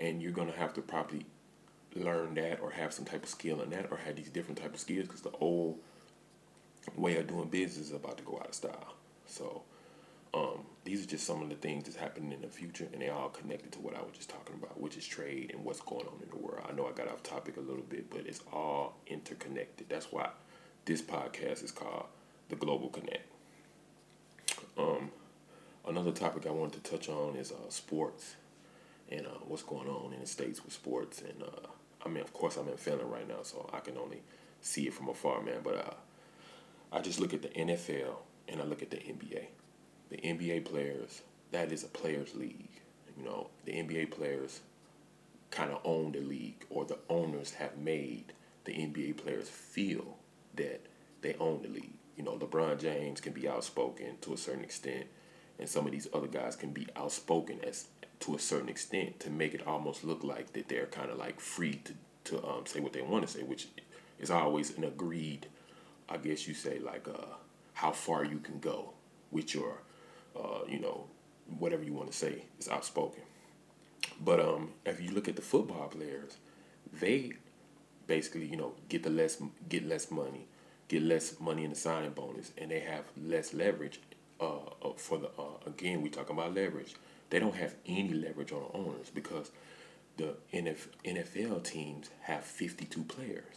and 0.01 0.21
you're 0.21 0.33
gonna 0.33 0.53
have 0.53 0.75
to 0.75 0.83
probably 0.83 1.27
learn 1.95 2.35
that 2.35 2.61
or 2.61 2.73
have 2.73 2.93
some 2.93 3.05
type 3.05 3.23
of 3.23 3.29
skill 3.29 3.63
in 3.63 3.71
that 3.71 3.87
or 3.93 3.99
have 3.99 4.17
these 4.17 4.31
different 4.31 4.59
type 4.59 4.75
of 4.75 4.81
skills 4.81 5.07
because 5.07 5.21
the 5.21 5.31
old 5.41 5.79
way 6.97 7.17
of 7.19 7.29
doing 7.29 7.49
business 7.49 7.87
is 7.87 7.93
about 7.93 8.19
to 8.19 8.25
go 8.25 8.37
out 8.41 8.49
of 8.49 8.55
style. 8.55 8.95
So 9.27 9.63
um, 10.35 10.65
these 10.85 11.05
are 11.05 11.09
just 11.09 11.27
some 11.27 11.43
of 11.43 11.49
the 11.49 11.55
things 11.55 11.85
that's 11.85 11.97
happening 11.97 12.33
in 12.33 12.43
the 12.43 12.49
future, 12.49 12.89
and 12.93 13.01
they 13.01 13.09
are 13.09 13.19
all 13.19 13.29
connected 13.29 13.73
to 13.73 13.79
what 13.79 13.95
I 13.95 14.01
was 14.01 14.13
just 14.15 14.29
talking 14.29 14.57
about, 14.57 14.81
which 14.81 14.97
is 14.97 15.07
trade 15.07 15.53
and 15.55 15.65
what's 15.65 15.81
going 15.81 16.07
on 16.07 16.21
in 16.23 16.29
the 16.29 16.37
world. 16.37 16.67
I 16.69 16.73
know 16.73 16.87
I 16.87 16.93
got 16.93 17.09
off 17.09 17.23
topic 17.23 17.57
a 17.57 17.61
little 17.61 17.85
bit, 17.89 18.11
but 18.11 18.27
it's 18.27 18.41
all 18.53 18.97
interconnected. 19.07 19.89
That's 19.89 20.11
why 20.11 20.31
this 20.85 21.01
podcast 21.01 21.63
is 21.63 21.71
called 21.71 22.07
the 22.49 22.57
Global 22.57 22.89
Connect. 22.89 23.27
Um, 24.77 25.11
another 25.87 26.11
topic 26.11 26.47
I 26.47 26.51
wanted 26.51 26.83
to 26.85 26.91
touch 26.91 27.09
on 27.09 27.37
is 27.37 27.53
uh, 27.53 27.71
sports 27.71 28.35
and 29.11 29.27
uh, 29.27 29.39
what's 29.47 29.63
going 29.63 29.89
on 29.89 30.13
in 30.13 30.21
the 30.21 30.27
states 30.27 30.65
with 30.65 30.75
sports. 30.75 31.23
And 31.23 31.43
uh, 31.43 31.69
I 32.05 32.09
mean, 32.09 32.23
of 32.23 32.33
course, 32.33 32.57
I'm 32.57 32.69
in 32.69 32.77
Finland 32.77 33.11
right 33.11 33.27
now, 33.27 33.43
so 33.43 33.71
I 33.73 33.79
can 33.81 33.97
only 33.97 34.23
see 34.61 34.89
it 34.89 34.95
from 34.95 35.09
afar, 35.09 35.43
man. 35.43 35.61
But 35.63 35.77
uh, 35.77 35.95
I 36.93 37.01
just 37.01 37.21
look 37.21 37.33
at 37.33 37.43
the 37.43 37.49
NFL 37.49 38.17
and 38.49 38.61
I 38.61 38.65
look 38.65 38.83
at 38.83 38.91
the 38.91 38.97
NBA. 38.97 39.47
The 40.15 40.29
NBA 40.29 40.65
players, 40.65 41.23
that 41.51 41.73
is 41.73 41.83
a 41.83 41.89
players' 41.89 42.37
league. 42.37 42.69
You 43.19 43.25
know, 43.25 43.49
the 43.65 43.73
NBA 43.73 44.13
players 44.13 44.61
kind 45.51 45.73
of 45.73 45.81
own 45.83 46.13
the 46.13 46.21
league, 46.21 46.65
or 46.71 46.85
the 46.85 46.99
owners 47.09 47.55
have 47.55 47.77
made 47.79 48.33
the 48.63 48.75
NBA 48.75 49.17
players 49.17 49.49
feel 49.49 50.19
that 50.55 50.83
they 51.21 51.35
own 51.41 51.63
the 51.63 51.69
league. 51.69 51.95
You 52.17 52.23
know, 52.23 52.39
LeBron 52.39 52.79
James 52.79 53.21
can 53.21 53.33
be 53.33 53.49
outspoken 53.49 54.19
to 54.21 54.35
a 54.35 54.37
certain 54.37 54.63
extent, 54.63 55.07
and 55.59 55.69
some 55.69 55.85
of 55.85 55.91
these 55.91 56.07
other 56.15 56.29
guys 56.29 56.55
can 56.55 56.71
be 56.71 56.87
outspoken 56.95 57.59
as 57.65 57.89
to 58.21 58.37
a 58.37 58.39
certain 58.39 58.69
extent 58.69 59.19
to 59.19 59.31
make 59.31 59.53
it 59.53 59.67
almost 59.67 60.05
look 60.05 60.23
like 60.23 60.53
that 60.53 60.69
they're 60.69 60.87
kind 60.87 61.11
of 61.11 61.19
like 61.19 61.41
free 61.41 61.81
to 61.85 61.93
to 62.27 62.47
um, 62.47 62.67
say 62.67 62.79
what 62.79 62.93
they 62.93 63.03
want 63.03 63.27
to 63.27 63.33
say, 63.33 63.43
which 63.43 63.67
is 64.21 64.31
always 64.31 64.79
an 64.79 64.85
agreed, 64.85 65.49
I 66.09 66.19
guess 66.19 66.47
you 66.47 66.55
say 66.55 66.79
like 66.79 67.09
uh, 67.09 67.35
how 67.73 67.91
far 67.91 68.25
you 68.25 68.39
can 68.39 68.61
go 68.61 68.93
with 69.33 69.53
your, 69.53 69.79
uh, 70.37 70.61
you 70.69 70.81
know, 70.81 71.07
whatever 71.59 71.83
you 71.83 71.93
want 71.93 72.11
to 72.11 72.17
say 72.17 72.45
is 72.59 72.69
outspoken. 72.69 73.23
But 74.21 74.41
um, 74.41 74.71
if 74.85 75.01
you 75.01 75.11
look 75.11 75.29
at 75.29 75.37
the 75.37 75.43
football 75.43 75.89
players, 75.89 76.37
they 77.01 77.33
basically 78.07 78.47
you 78.47 78.57
know 78.57 78.73
get 78.89 79.03
the 79.03 79.11
less 79.11 79.41
get 79.69 79.87
less 79.87 80.11
money, 80.11 80.47
get 80.89 81.03
less 81.03 81.41
money 81.41 81.65
in 81.65 81.71
the 81.71 81.77
signing 81.77 82.11
bonus, 82.11 82.53
and 82.59 82.71
they 82.71 82.81
have 82.81 83.05
less 83.17 83.55
leverage. 83.55 84.01
Uh, 84.41 84.57
uh 84.83 84.93
for 84.97 85.19
the 85.19 85.29
uh, 85.39 85.59
again, 85.67 86.03
we 86.03 86.11
talk 86.11 86.31
about 86.31 86.55
leverage. 86.55 86.95
They 87.31 87.39
don't 87.39 87.55
have 87.55 87.75
any 87.87 88.13
leverage 88.13 88.53
on 88.53 88.61
the 88.61 88.79
owners 88.79 89.11
because 89.13 89.51
the 90.17 90.35
NFL 90.53 91.65
teams 91.65 92.11
have 92.23 92.45
52 92.45 93.03
players. 93.05 93.57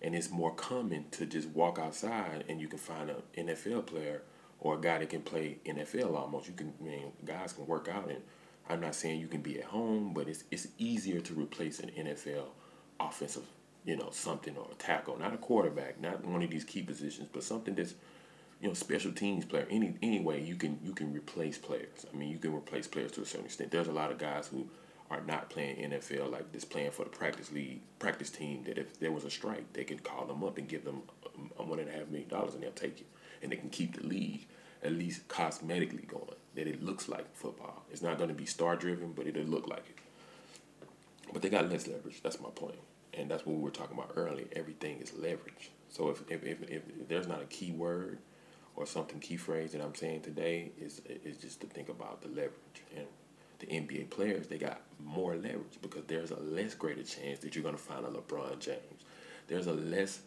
And 0.00 0.14
it's 0.14 0.30
more 0.30 0.54
common 0.54 1.06
to 1.12 1.26
just 1.26 1.48
walk 1.48 1.78
outside 1.78 2.44
and 2.48 2.60
you 2.60 2.68
can 2.68 2.78
find 2.78 3.10
an 3.10 3.22
NFL 3.36 3.86
player 3.86 4.22
or 4.60 4.74
a 4.74 4.80
guy 4.80 4.98
that 4.98 5.10
can 5.10 5.22
play 5.22 5.58
NFL 5.64 6.16
almost. 6.16 6.48
You 6.48 6.54
can, 6.54 6.72
I 6.80 6.84
mean, 6.84 7.12
guys 7.24 7.52
can 7.52 7.66
work 7.66 7.88
out. 7.88 8.08
And 8.08 8.22
I'm 8.68 8.80
not 8.80 8.94
saying 8.94 9.20
you 9.20 9.28
can 9.28 9.40
be 9.40 9.58
at 9.58 9.64
home, 9.64 10.12
but 10.14 10.28
it's, 10.28 10.44
it's 10.50 10.68
easier 10.78 11.20
to 11.20 11.34
replace 11.34 11.80
an 11.80 11.90
NFL 11.96 12.46
offensive, 13.00 13.46
you 13.84 13.96
know, 13.96 14.10
something 14.10 14.56
or 14.56 14.68
a 14.70 14.74
tackle, 14.74 15.18
not 15.18 15.34
a 15.34 15.38
quarterback, 15.38 16.00
not 16.00 16.24
one 16.24 16.42
of 16.42 16.50
these 16.50 16.64
key 16.64 16.82
positions, 16.82 17.28
but 17.32 17.42
something 17.42 17.74
that's 17.74 17.94
you 18.60 18.68
know, 18.68 18.74
special 18.74 19.12
teams 19.12 19.44
player. 19.44 19.66
Any 19.70 19.94
anyway, 20.02 20.42
you 20.42 20.56
can 20.56 20.78
you 20.82 20.92
can 20.92 21.12
replace 21.12 21.58
players. 21.58 22.06
I 22.12 22.16
mean, 22.16 22.30
you 22.30 22.38
can 22.38 22.54
replace 22.54 22.86
players 22.86 23.12
to 23.12 23.22
a 23.22 23.24
certain 23.24 23.46
extent. 23.46 23.70
There's 23.70 23.88
a 23.88 23.92
lot 23.92 24.10
of 24.10 24.18
guys 24.18 24.48
who 24.48 24.68
are 25.10 25.20
not 25.22 25.48
playing 25.48 25.90
NFL 25.90 26.30
like 26.30 26.52
this, 26.52 26.64
playing 26.64 26.90
for 26.90 27.04
the 27.04 27.10
practice 27.10 27.52
league, 27.52 27.80
practice 27.98 28.30
team. 28.30 28.64
That 28.64 28.78
if 28.78 28.98
there 28.98 29.12
was 29.12 29.24
a 29.24 29.30
strike, 29.30 29.72
they 29.72 29.84
can 29.84 29.98
call 30.00 30.26
them 30.26 30.42
up 30.42 30.58
and 30.58 30.68
give 30.68 30.84
them 30.84 31.02
a 31.58 31.62
one 31.62 31.78
and 31.78 31.88
a 31.88 31.92
half 31.92 32.08
million 32.08 32.28
dollars, 32.28 32.54
and 32.54 32.62
they'll 32.62 32.72
take 32.72 33.00
it, 33.00 33.06
and 33.42 33.52
they 33.52 33.56
can 33.56 33.70
keep 33.70 34.00
the 34.00 34.06
league 34.06 34.46
at 34.82 34.92
least 34.92 35.28
cosmetically 35.28 36.06
going. 36.06 36.36
That 36.54 36.66
it 36.66 36.82
looks 36.82 37.08
like 37.08 37.34
football. 37.36 37.84
It's 37.90 38.02
not 38.02 38.16
going 38.18 38.28
to 38.28 38.34
be 38.34 38.46
star 38.46 38.76
driven, 38.76 39.12
but 39.12 39.26
it'll 39.26 39.42
look 39.44 39.68
like 39.68 39.84
it. 39.88 39.98
But 41.32 41.42
they 41.42 41.50
got 41.50 41.70
less 41.70 41.86
leverage. 41.86 42.20
That's 42.22 42.40
my 42.40 42.50
point. 42.50 42.78
and 43.14 43.30
that's 43.30 43.44
what 43.44 43.56
we 43.56 43.62
were 43.62 43.70
talking 43.70 43.96
about 43.96 44.12
earlier. 44.16 44.46
Everything 44.54 44.98
is 45.00 45.12
leverage. 45.14 45.70
So 45.88 46.08
if 46.10 46.22
if, 46.30 46.44
if, 46.44 46.62
if 46.68 47.08
there's 47.08 47.26
not 47.28 47.42
a 47.42 47.46
key 47.46 47.72
word 47.72 48.18
or 48.76 48.86
something 48.86 49.18
key 49.20 49.36
phrase 49.36 49.72
that 49.72 49.82
I'm 49.82 49.94
saying 49.94 50.22
today 50.22 50.70
is 50.80 51.00
is 51.24 51.38
just 51.38 51.60
to 51.62 51.66
think 51.66 51.88
about 51.88 52.22
the 52.22 52.28
leverage 52.28 52.82
and 52.96 53.06
the 53.58 53.66
NBA 53.66 54.10
players 54.10 54.46
they 54.46 54.58
got 54.58 54.80
more 55.04 55.34
leverage 55.34 55.78
because 55.82 56.04
there's 56.06 56.30
a 56.30 56.38
less 56.40 56.74
greater 56.74 57.02
chance 57.02 57.40
that 57.40 57.54
you're 57.54 57.64
gonna 57.64 57.76
find 57.76 58.04
a 58.04 58.08
LeBron 58.08 58.60
James. 58.60 59.02
There's 59.48 59.66
a 59.66 59.72
less 59.72 60.20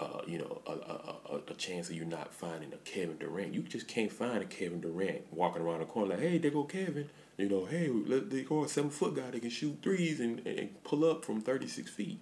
uh, 0.00 0.22
you 0.26 0.38
know, 0.38 0.62
a, 0.66 1.34
a, 1.34 1.40
a, 1.50 1.54
chance 1.54 1.90
of 1.90 1.94
you 1.94 2.06
not 2.06 2.32
finding 2.32 2.72
a 2.72 2.76
Kevin 2.78 3.18
Durant. 3.18 3.52
You 3.52 3.60
just 3.60 3.86
can't 3.86 4.10
find 4.10 4.42
a 4.42 4.46
Kevin 4.46 4.80
Durant 4.80 5.30
walking 5.30 5.60
around 5.60 5.80
the 5.80 5.84
corner 5.84 6.12
like, 6.12 6.20
hey, 6.20 6.38
there 6.38 6.50
go 6.50 6.64
Kevin. 6.64 7.10
You 7.36 7.50
know, 7.50 7.66
hey, 7.66 7.88
they 7.88 8.42
go 8.42 8.64
a 8.64 8.68
seven 8.68 8.90
foot 8.90 9.14
guy 9.14 9.30
that 9.30 9.40
can 9.42 9.50
shoot 9.50 9.78
threes 9.82 10.18
and, 10.18 10.44
and 10.46 10.82
pull 10.84 11.08
up 11.08 11.22
from 11.22 11.42
36 11.42 11.90
feet. 11.90 12.18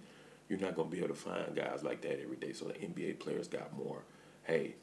You're 0.49 0.59
not 0.59 0.75
going 0.75 0.89
to 0.89 0.95
be 0.95 1.01
able 1.01 1.15
to 1.15 1.21
find 1.21 1.55
guys 1.55 1.81
like 1.81 2.01
that 2.01 2.21
every 2.21 2.35
day. 2.35 2.51
So 2.51 2.65
the 2.65 2.73
NBA 2.73 3.19
players 3.19 3.47
got 3.47 3.77
more, 3.77 4.03
hey, 4.43 4.75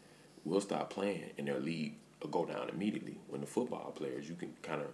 we'll 0.45 0.63
stop 0.63 0.89
playing 0.89 1.33
and 1.37 1.49
their 1.49 1.61
league 1.61 1.97
will 2.23 2.31
go 2.31 2.47
down 2.47 2.71
immediately. 2.71 3.19
When 3.29 3.43
the 3.43 3.47
football 3.47 3.93
players, 3.95 4.27
you 4.27 4.37
can 4.37 4.55
kind 4.63 4.81
of 4.81 4.89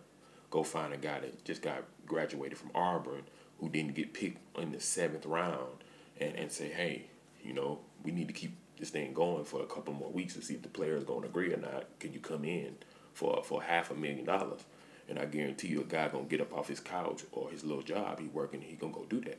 go 0.50 0.64
find 0.64 0.92
a 0.92 0.97
guy 0.97 1.21
that 1.21 1.44
just 1.44 1.62
got 1.62 1.85
graduated 2.04 2.59
from 2.59 2.73
Auburn 2.75 3.23
who 3.61 3.68
didn't 3.68 3.94
get 3.94 4.12
picked 4.12 4.59
in 4.59 4.73
the 4.73 4.80
seventh 4.80 5.25
round 5.25 5.85
and, 6.21 6.35
and 6.35 6.50
say, 6.50 6.68
hey, 6.68 7.06
you 7.44 7.52
know, 7.52 7.80
we 8.04 8.12
need 8.12 8.28
to 8.28 8.35
keep 8.35 8.56
this 8.78 8.90
thing 8.90 9.12
going 9.12 9.44
for 9.44 9.62
a 9.62 9.66
couple 9.66 9.94
more 9.94 10.11
weeks 10.11 10.35
to 10.35 10.42
see 10.42 10.54
if 10.54 10.62
the 10.62 10.68
players 10.68 11.04
going 11.04 11.23
to 11.23 11.28
agree 11.28 11.52
or 11.52 11.56
not. 11.56 11.87
Can 12.00 12.12
you 12.12 12.21
come 12.21 12.44
in 12.44 12.76
for 13.14 13.42
for 13.44 13.62
half 13.62 13.90
a 13.90 13.94
million 13.94 14.25
dollars? 14.25 14.64
And 15.09 15.18
I 15.18 15.26
guarantee 15.26 15.68
you, 15.68 15.80
a 15.80 15.85
guy 15.85 16.09
gonna 16.09 16.25
get 16.25 16.40
up 16.40 16.56
off 16.56 16.68
his 16.68 16.80
couch 16.80 17.23
or 17.32 17.50
his 17.50 17.64
little 17.64 17.82
job 17.82 18.21
he 18.21 18.26
working, 18.26 18.61
he 18.61 18.76
gonna 18.76 18.92
go 18.92 19.04
do 19.09 19.21
that. 19.23 19.38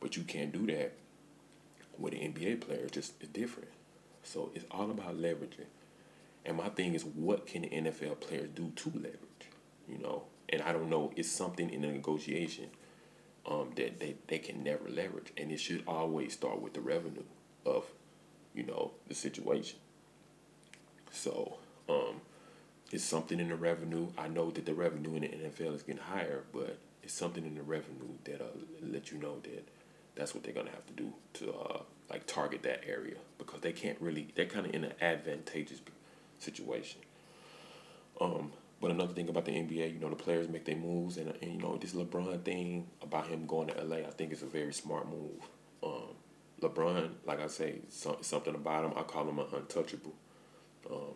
But 0.00 0.16
you 0.16 0.24
can't 0.24 0.52
do 0.52 0.66
that 0.74 0.94
with 1.98 2.12
an 2.12 2.20
NBA 2.20 2.60
player. 2.60 2.80
It's 2.84 2.92
just 2.92 3.14
it's 3.20 3.30
different. 3.30 3.68
So 4.22 4.50
it's 4.54 4.64
all 4.70 4.90
about 4.90 5.16
leveraging. 5.16 5.70
And 6.44 6.56
my 6.56 6.68
thing 6.68 6.94
is, 6.94 7.04
what 7.04 7.46
can 7.46 7.62
NFL 7.64 8.20
players 8.20 8.50
do 8.54 8.72
to 8.76 8.88
leverage? 8.90 9.50
You 9.88 9.98
know, 9.98 10.24
and 10.48 10.62
I 10.62 10.72
don't 10.72 10.90
know. 10.90 11.12
It's 11.16 11.30
something 11.30 11.70
in 11.70 11.82
the 11.82 11.88
negotiation 11.88 12.66
um, 13.46 13.70
that 13.76 14.00
they, 14.00 14.16
they 14.26 14.38
can 14.38 14.62
never 14.62 14.88
leverage, 14.88 15.32
and 15.36 15.50
it 15.50 15.60
should 15.60 15.82
always 15.86 16.32
start 16.32 16.60
with 16.60 16.74
the 16.74 16.80
revenue 16.80 17.24
of, 17.66 17.84
you 18.54 18.62
know, 18.62 18.92
the 19.08 19.14
situation. 19.14 19.78
So, 21.10 21.56
um, 21.88 22.20
it's 22.92 23.04
something 23.04 23.40
in 23.40 23.48
the 23.48 23.56
revenue. 23.56 24.08
I 24.16 24.28
know 24.28 24.50
that 24.50 24.64
the 24.64 24.74
revenue 24.74 25.16
in 25.16 25.22
the 25.22 25.28
NFL 25.28 25.74
is 25.74 25.82
getting 25.82 26.02
higher, 26.02 26.44
but 26.52 26.78
it's 27.02 27.14
something 27.14 27.44
in 27.44 27.54
the 27.54 27.62
revenue 27.62 28.14
that 28.24 28.40
uh, 28.40 28.56
let 28.80 29.10
you 29.10 29.18
know 29.18 29.40
that 29.42 29.68
that's 30.14 30.34
what 30.34 30.44
they're 30.44 30.54
gonna 30.54 30.70
have 30.70 30.86
to 30.86 30.92
do 30.92 31.12
to 31.34 31.52
uh, 31.52 31.80
like 32.08 32.26
target 32.26 32.62
that 32.62 32.84
area 32.86 33.16
because 33.38 33.60
they 33.60 33.72
can't 33.72 34.00
really 34.00 34.28
they're 34.34 34.46
kind 34.46 34.66
of 34.66 34.74
in 34.74 34.84
an 34.84 34.92
advantageous 35.00 35.80
situation. 36.38 37.00
Um, 38.20 38.52
but 38.80 38.90
another 38.90 39.12
thing 39.12 39.28
about 39.28 39.46
the 39.46 39.52
NBA, 39.52 39.94
you 39.94 39.98
know, 39.98 40.10
the 40.10 40.16
players 40.16 40.48
make 40.48 40.64
their 40.64 40.76
moves, 40.76 41.16
and, 41.16 41.34
and 41.42 41.52
you 41.52 41.58
know 41.58 41.76
this 41.76 41.92
LeBron 41.92 42.42
thing 42.42 42.86
about 43.02 43.26
him 43.26 43.46
going 43.46 43.68
to 43.68 43.82
LA, 43.82 43.98
I 43.98 44.10
think 44.10 44.32
is 44.32 44.42
a 44.42 44.46
very 44.46 44.72
smart 44.72 45.08
move. 45.08 45.48
LeBron, 46.60 47.10
like 47.26 47.40
I 47.40 47.48
say, 47.48 47.80
some, 47.88 48.16
something 48.22 48.54
about 48.54 48.84
him, 48.84 48.92
I 48.96 49.02
call 49.02 49.28
him 49.28 49.38
an 49.38 49.46
untouchable. 49.52 50.14
Um, 50.90 51.14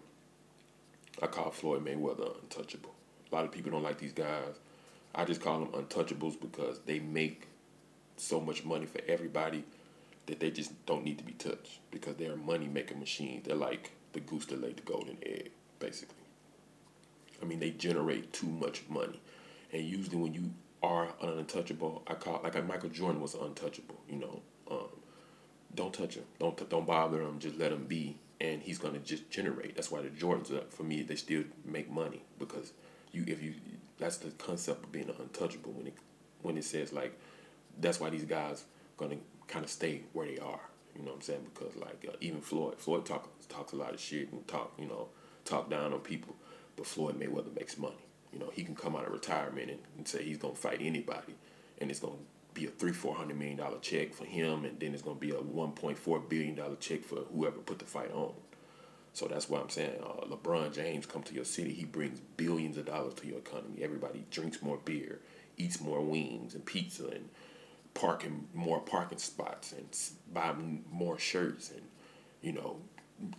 I 1.23 1.27
call 1.27 1.51
Floyd 1.51 1.85
Mayweather 1.85 2.41
untouchable. 2.43 2.95
A 3.31 3.35
lot 3.35 3.45
of 3.45 3.53
people 3.53 3.71
don't 3.71 3.83
like 3.83 3.99
these 3.99 4.13
guys. 4.13 4.59
I 5.15 5.25
just 5.25 5.41
call 5.41 5.61
them 5.61 5.69
untouchables 5.69 6.41
because 6.41 6.81
they 6.81 6.99
make 6.99 7.49
so 8.17 8.41
much 8.41 8.65
money 8.65 8.87
for 8.87 9.01
everybody 9.09 9.65
that 10.27 10.41
they 10.41 10.51
just 10.51 10.85
don't 10.87 11.05
need 11.05 11.19
to 11.19 11.25
be 11.25 11.33
touched 11.33 11.81
because 11.91 12.17
they're 12.17 12.37
money 12.37 12.69
making 12.69 13.01
machines. 13.01 13.47
They're 13.47 13.57
like 13.57 13.93
the 14.13 14.21
goose 14.21 14.47
that 14.47 14.61
laid 14.63 14.77
the 14.77 14.83
golden 14.83 15.17
egg, 15.25 15.51
basically. 15.79 16.15
I 17.43 17.47
mean, 17.47 17.59
they 17.59 17.71
generate 17.71 18.33
too 18.33 18.47
much 18.47 18.83
money, 18.89 19.21
and 19.73 19.83
usually 19.83 20.19
when 20.19 20.35
you 20.35 20.53
are 20.83 21.09
an 21.23 21.39
untouchable, 21.39 22.03
I 22.07 22.15
call 22.15 22.41
like 22.43 22.65
Michael 22.67 22.91
Jordan 22.91 23.21
was 23.21 23.35
untouchable. 23.35 23.99
You 24.09 24.19
know, 24.19 24.43
don't 25.81 25.95
touch 25.95 26.17
him, 26.17 26.25
don't 26.39 26.69
don't 26.69 26.87
bother 26.87 27.23
him, 27.23 27.39
just 27.39 27.57
let 27.59 27.73
him 27.73 27.85
be, 27.87 28.19
and 28.39 28.63
he's 28.63 28.79
gonna 28.79 28.99
just 28.99 29.31
generate. 29.31 29.75
That's 29.75 29.91
why 29.91 30.03
the 30.03 30.09
Jordans, 30.11 30.55
uh, 30.55 30.61
for 30.69 30.83
me, 30.83 31.03
they 31.03 31.17
still 31.17 31.45
make 31.65 31.91
money 31.91 32.23
because 32.39 32.73
you 33.13 33.25
if 33.27 33.43
you 33.43 33.55
that's 33.99 34.19
the 34.19 34.31
concept 34.33 34.85
of 34.85 34.93
being 34.93 35.11
untouchable 35.19 35.73
when 35.73 35.87
it 35.87 35.95
when 36.43 36.59
it 36.59 36.65
says 36.65 36.93
like 36.93 37.19
that's 37.79 37.99
why 37.99 38.11
these 38.11 38.25
guys 38.25 38.65
gonna 38.99 39.17
kind 39.49 39.65
of 39.65 39.71
stay 39.71 40.03
where 40.13 40.27
they 40.27 40.39
are. 40.39 40.61
You 40.95 41.03
know 41.03 41.13
what 41.13 41.17
I'm 41.17 41.23
saying? 41.23 41.47
Because 41.55 41.75
like 41.77 42.05
uh, 42.07 42.17
even 42.21 42.41
Floyd, 42.43 42.75
Floyd 42.79 43.07
talk, 43.07 43.31
talks 43.49 43.73
a 43.73 43.77
lot 43.77 43.95
of 43.95 44.01
shit 44.01 44.31
and 44.33 44.47
talk, 44.47 44.73
you 44.79 44.87
know, 44.87 45.09
talk 45.47 45.71
down 45.71 45.95
on 45.95 46.01
people. 46.01 46.35
but 46.77 46.87
Floyd 46.87 47.19
Mayweather 47.19 47.55
makes 47.55 47.79
money. 47.79 48.05
You 48.33 48.39
know, 48.39 48.51
he 48.53 48.65
can 48.65 48.75
come 48.75 48.95
out 48.97 49.07
of 49.07 49.13
retirement 49.13 49.71
and, 49.71 49.81
and 49.97 50.07
say 50.07 50.23
he's 50.25 50.39
gonna 50.39 50.55
fight 50.55 50.81
anybody, 50.83 51.35
and 51.79 51.91
it's 51.91 52.01
gonna 52.01 52.17
be 52.55 52.67
a 52.67 52.71
three 52.71 52.93
four 52.93 53.15
hundred 53.15 53.39
million 53.39 53.57
dollar 53.57 53.79
check 53.81 54.15
for 54.15 54.25
him, 54.25 54.65
and 54.65 54.79
then 54.81 54.93
it's 54.93 55.03
gonna 55.03 55.19
be 55.19 55.31
a 55.31 55.35
one 55.35 55.73
point 55.73 55.99
four 55.99 56.21
billion 56.21 56.55
dollar 56.55 56.77
check 56.77 57.05
for 57.05 57.17
whoever 57.35 57.59
put 57.59 57.79
the 57.79 57.85
fight 57.85 58.13
on. 58.13 58.33
So 59.13 59.27
that's 59.27 59.49
why 59.49 59.61
I'm 59.61 59.69
saying 59.69 60.01
uh, 60.03 60.25
LeBron 60.27 60.73
James 60.73 61.07
come 61.07 61.23
to 61.25 61.35
your 61.35 61.45
city, 61.45 61.73
he 61.73 61.85
brings 61.85 62.21
billions 62.37 62.77
of 62.77 62.87
dollars 62.87 63.15
to 63.15 63.27
your 63.27 63.39
economy. 63.39 63.83
Everybody 63.83 64.25
drinks 64.31 64.63
more 64.63 64.79
beer, 64.85 65.21
eats 65.57 65.81
more 65.81 66.01
wings 66.01 66.55
and 66.55 66.65
pizza, 66.65 67.07
and 67.09 67.29
parking 67.95 68.49
more 68.55 68.81
parking 68.81 69.19
spots, 69.19 69.73
and 69.73 69.87
buy 70.33 70.55
more 70.91 71.19
shirts, 71.19 71.71
and 71.71 71.83
you 72.41 72.53
know 72.53 72.77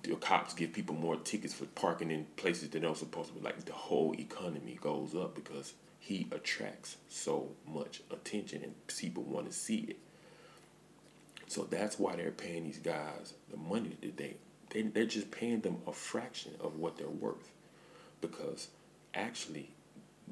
the 0.04 0.16
cops 0.16 0.54
give 0.54 0.74
people 0.74 0.96
more 0.96 1.16
tickets 1.16 1.54
for 1.54 1.66
parking 1.66 2.12
in 2.12 2.26
places 2.36 2.70
that 2.70 2.82
don't 2.82 2.98
supposed 2.98 3.30
to 3.30 3.36
be. 3.36 3.42
Like 3.42 3.66
the 3.66 3.74
whole 3.74 4.14
economy 4.20 4.78
goes 4.80 5.16
up 5.16 5.36
because 5.36 5.74
he 6.02 6.28
attracts 6.32 6.98
so 7.08 7.52
much 7.72 8.02
attention 8.10 8.64
and 8.64 8.74
people 8.88 9.22
want 9.22 9.46
to 9.46 9.54
see 9.54 9.86
it. 9.88 9.98
So 11.48 11.64
that's 11.64 12.00
why 12.00 12.16
they're 12.16 12.32
paying 12.32 12.64
these 12.64 12.80
guys 12.80 13.36
the 13.52 13.58
money 13.58 13.98
that 14.02 14.18
they, 14.18 14.36
they 14.72 14.82
they're 14.82 15.06
just 15.06 15.30
paying 15.30 15.62
them 15.62 15.78
a 15.86 15.94
fraction 15.94 16.54
of 16.60 16.76
what 16.76 16.98
they're 16.98 17.08
worth. 17.08 17.52
Because 18.20 18.70
actually 19.14 19.70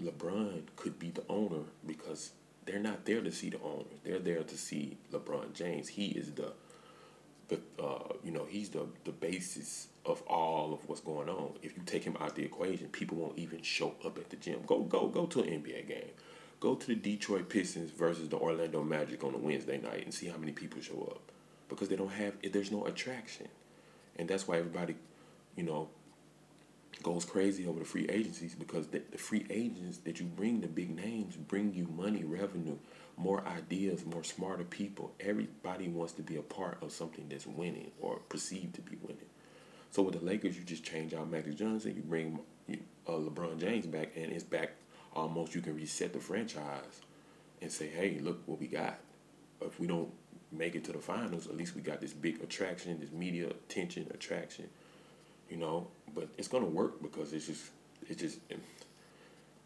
LeBron 0.02 0.64
could 0.76 0.98
be 0.98 1.12
the 1.12 1.24
owner 1.30 1.64
because 1.86 2.32
they're 2.66 2.80
not 2.80 3.06
there 3.06 3.22
to 3.22 3.32
see 3.32 3.50
the 3.50 3.62
owner. 3.62 3.86
They're 4.04 4.20
there 4.20 4.44
to 4.44 4.58
see 4.58 4.98
LeBron 5.14 5.54
James. 5.54 5.90
He 5.90 6.08
is 6.08 6.32
the 6.32 6.54
the 7.50 7.60
uh, 7.82 8.14
you 8.24 8.32
know 8.32 8.46
he's 8.48 8.70
the 8.70 8.86
the 9.04 9.12
basis 9.12 9.88
of 10.06 10.22
all 10.24 10.74
of 10.74 10.88
what's 10.88 11.02
going 11.02 11.30
on. 11.30 11.52
If 11.62 11.76
you 11.76 11.84
take 11.86 12.04
him 12.04 12.16
out 12.20 12.30
of 12.30 12.36
the 12.36 12.44
equation, 12.44 12.88
people 12.88 13.18
won't 13.18 13.38
even 13.38 13.62
show 13.62 13.96
up 14.06 14.18
at 14.18 14.30
the 14.30 14.38
gym. 14.38 14.62
Go 14.66 14.80
go 14.82 15.08
go 15.08 15.26
to 15.26 15.42
an 15.42 15.50
NBA 15.50 15.88
game. 15.88 16.12
Go 16.60 16.76
to 16.76 16.88
the 16.88 16.96
Detroit 16.96 17.48
Pistons 17.50 17.92
versus 17.92 18.28
the 18.30 18.38
Orlando 18.38 18.84
Magic 18.84 19.24
on 19.24 19.34
a 19.34 19.38
Wednesday 19.38 19.78
night 19.78 20.04
and 20.04 20.14
see 20.14 20.28
how 20.28 20.38
many 20.38 20.52
people 20.52 20.82
show 20.82 21.08
up 21.12 21.22
because 21.70 21.88
they 21.88 21.96
don't 21.96 22.12
have 22.12 22.34
there's 22.52 22.72
no 22.72 22.86
attraction, 22.86 23.48
and 24.18 24.28
that's 24.28 24.48
why 24.48 24.58
everybody, 24.58 24.96
you 25.56 25.64
know, 25.64 25.90
goes 27.04 27.26
crazy 27.26 27.68
over 27.68 27.80
the 27.80 27.86
free 27.86 28.08
agencies 28.10 28.56
because 28.56 28.88
the, 28.88 29.02
the 29.12 29.18
free 29.18 29.46
agents 29.50 30.00
that 30.00 30.20
you 30.20 30.26
bring 30.26 30.62
the 30.62 30.68
big 30.68 30.96
names 30.96 31.36
bring 31.36 31.74
you 31.74 31.88
money, 31.88 32.24
revenue 32.24 32.78
more 33.20 33.46
ideas, 33.46 34.06
more 34.06 34.24
smarter 34.24 34.64
people. 34.64 35.14
Everybody 35.20 35.90
wants 35.90 36.14
to 36.14 36.22
be 36.22 36.38
a 36.38 36.42
part 36.42 36.82
of 36.82 36.92
something 36.92 37.28
that's 37.30 37.46
winning 37.46 37.92
or 38.00 38.20
perceived 38.30 38.76
to 38.76 38.82
be 38.82 38.98
winning. 39.02 39.28
So 39.92 40.04
with 40.04 40.18
the 40.18 40.26
Lakers, 40.26 40.58
you 40.58 40.64
just 40.64 40.84
change 40.84 41.14
out 41.14 41.30
Magic 41.30 41.58
Johnson, 41.58 41.96
you 41.96 42.02
bring 42.02 42.40
uh, 42.72 43.12
LeBron 43.12 43.60
James 43.60 43.86
back, 43.86 44.14
and 44.16 44.32
it's 44.32 44.44
back 44.44 44.72
almost. 45.14 45.54
You 45.54 45.62
can 45.62 45.76
reset 45.76 46.14
the 46.14 46.20
franchise 46.20 47.02
and 47.62 47.72
say, 47.72 47.88
"Hey, 47.88 48.20
look 48.22 48.42
what 48.46 48.60
we 48.60 48.68
got. 48.68 49.00
If 49.62 49.80
we 49.80 49.88
don't 49.88 50.12
make 50.52 50.76
it 50.76 50.84
to 50.86 50.94
the 50.94 51.00
finals, 51.00 51.48
at 51.48 51.58
least 51.58 51.76
we 51.76 51.82
got 51.82 52.00
this 52.02 52.14
big 52.14 52.42
attraction, 52.42 53.00
this 53.00 53.12
media 53.12 53.48
attention 53.48 54.08
attraction." 54.14 54.70
You 55.50 55.58
know, 55.58 55.88
but 56.14 56.30
it's 56.38 56.48
gonna 56.48 56.66
work 56.66 57.02
because 57.02 57.34
it's 57.34 57.48
just, 57.48 57.72
it's 58.08 58.22
just, 58.22 58.40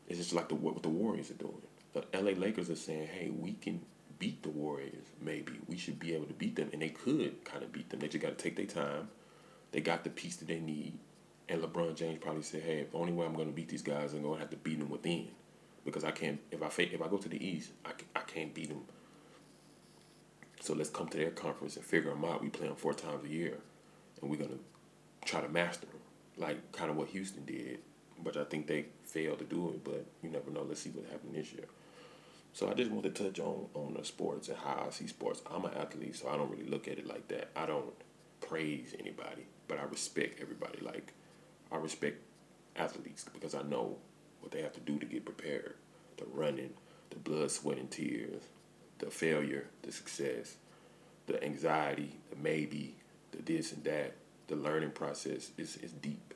it's 0.08 0.18
just 0.18 0.34
like 0.34 0.50
the 0.50 0.56
what 0.56 0.82
the 0.82 0.90
Warriors 0.90 1.30
are 1.32 1.36
doing 1.36 1.62
the 1.94 2.04
LA 2.14 2.32
Lakers 2.32 2.70
are 2.70 2.76
saying, 2.76 3.08
hey, 3.08 3.30
we 3.30 3.54
can 3.54 3.82
beat 4.20 4.44
the 4.44 4.50
Warriors, 4.50 5.06
maybe. 5.22 5.54
We 5.68 5.78
should 5.78 6.00
be 6.00 6.14
able 6.14 6.26
to 6.26 6.34
beat 6.34 6.56
them. 6.56 6.70
And 6.74 6.82
they 6.82 6.90
could 6.90 7.44
kind 7.46 7.64
of 7.64 7.72
beat 7.72 7.90
them. 7.90 8.00
They 8.00 8.08
just 8.08 8.22
got 8.22 8.38
to 8.38 8.44
take 8.44 8.56
their 8.56 8.66
time. 8.66 9.10
They 9.72 9.82
got 9.82 10.04
the 10.04 10.10
piece 10.10 10.38
that 10.38 10.48
they 10.48 10.60
need. 10.60 10.98
And 11.50 11.62
LeBron 11.62 11.96
James 11.96 12.20
probably 12.22 12.42
said, 12.42 12.64
hey, 12.64 12.88
the 12.90 12.98
only 12.98 13.12
way 13.12 13.26
I'm 13.26 13.36
to 13.36 13.46
beat 13.46 13.70
these 13.70 13.82
guys, 13.82 14.14
I'm 14.14 14.24
to 14.24 14.34
have 14.36 14.50
to 14.50 14.58
beat 14.58 14.80
them 14.80 14.90
within. 14.90 15.28
Because 15.86 16.04
I 16.04 16.12
can't, 16.12 16.40
if 16.52 16.64
I 16.64 16.70
if 16.82 17.02
I 17.02 17.08
go 17.08 17.18
to 17.18 17.30
the 17.30 17.46
East, 17.46 17.72
I, 17.86 17.92
I 18.16 18.22
can't 18.22 18.54
beat 18.54 18.70
them. 18.70 18.84
So 20.62 20.74
let's 20.74 20.90
come 20.90 21.10
to 21.10 21.18
their 21.18 21.32
conference 21.32 21.76
and 21.76 21.84
figure 21.84 22.12
them 22.12 22.24
out. 22.24 22.42
We 22.42 22.50
play 22.50 22.68
them 22.68 22.78
four 22.78 22.94
times 22.94 23.26
a 23.26 23.30
year. 23.30 23.58
And 24.22 24.32
we're 24.32 24.38
to 24.38 24.60
try 25.26 25.42
to 25.42 25.50
master 25.50 25.86
them. 25.88 26.00
Like 26.38 26.72
kind 26.72 26.90
of 26.90 26.98
what 26.98 27.10
Houston 27.10 27.46
did. 27.46 27.80
But 28.24 28.38
I 28.38 28.44
think 28.46 28.68
they 28.68 28.86
failed 29.06 29.40
to 29.40 29.46
do 29.46 29.70
it. 29.70 29.84
But 29.84 30.06
you 30.22 30.30
never 30.30 30.52
know. 30.52 30.64
Let's 30.64 30.82
see 30.82 30.90
what 30.90 31.06
happened 31.12 31.36
this 31.36 31.52
year. 31.54 31.66
So 32.54 32.70
I 32.70 32.76
just 32.76 32.92
want 32.92 33.04
to 33.04 33.10
touch 33.10 33.40
on 33.40 33.68
on 33.74 33.96
the 33.98 34.06
sports 34.06 34.48
and 34.48 34.58
how 34.58 34.86
I 34.88 34.92
see 34.92 35.08
sports. 35.08 35.42
I'm 35.52 35.66
an 35.66 35.74
athlete, 35.74 36.16
so 36.16 36.30
I 36.30 36.38
don't 36.38 36.52
really 36.52 36.70
look 36.70 36.88
at 36.88 37.00
it 37.00 37.08
like 37.08 37.28
that. 37.30 37.50
I 37.56 37.66
don't 37.66 37.94
praise 38.42 38.94
anybody, 39.00 39.48
but 39.68 39.80
I 39.80 39.84
respect 39.84 40.40
everybody. 40.40 40.80
Like 40.80 41.14
I 41.72 41.78
respect 41.78 42.22
athletes 42.76 43.26
because 43.34 43.56
I 43.56 43.64
know 43.64 43.98
what 44.42 44.52
they 44.52 44.62
have 44.62 44.74
to 44.74 44.80
do 44.80 45.00
to 45.00 45.06
get 45.06 45.26
prepared. 45.26 45.76
The 46.18 46.26
running, 46.32 46.74
the 47.10 47.18
blood, 47.18 47.50
sweat, 47.50 47.78
and 47.78 47.90
tears, 47.90 48.44
the 49.00 49.10
failure, 49.10 49.66
the 49.82 49.92
success, 49.92 50.58
the 51.26 51.44
anxiety, 51.44 52.18
the 52.30 52.36
maybe, 52.36 52.96
the 53.32 53.42
this 53.42 53.72
and 53.72 53.84
that. 53.86 54.14
The 54.48 54.56
learning 54.56 54.92
process 54.92 55.52
is 55.58 55.78
is 55.78 55.92
deep. 55.92 56.34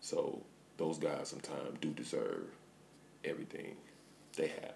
So 0.00 0.42
those 0.76 0.98
guys 0.98 1.28
sometimes 1.28 1.78
do 1.80 1.90
deserve 1.90 2.46
everything 3.24 3.76
they 4.36 4.48
have 4.48 4.74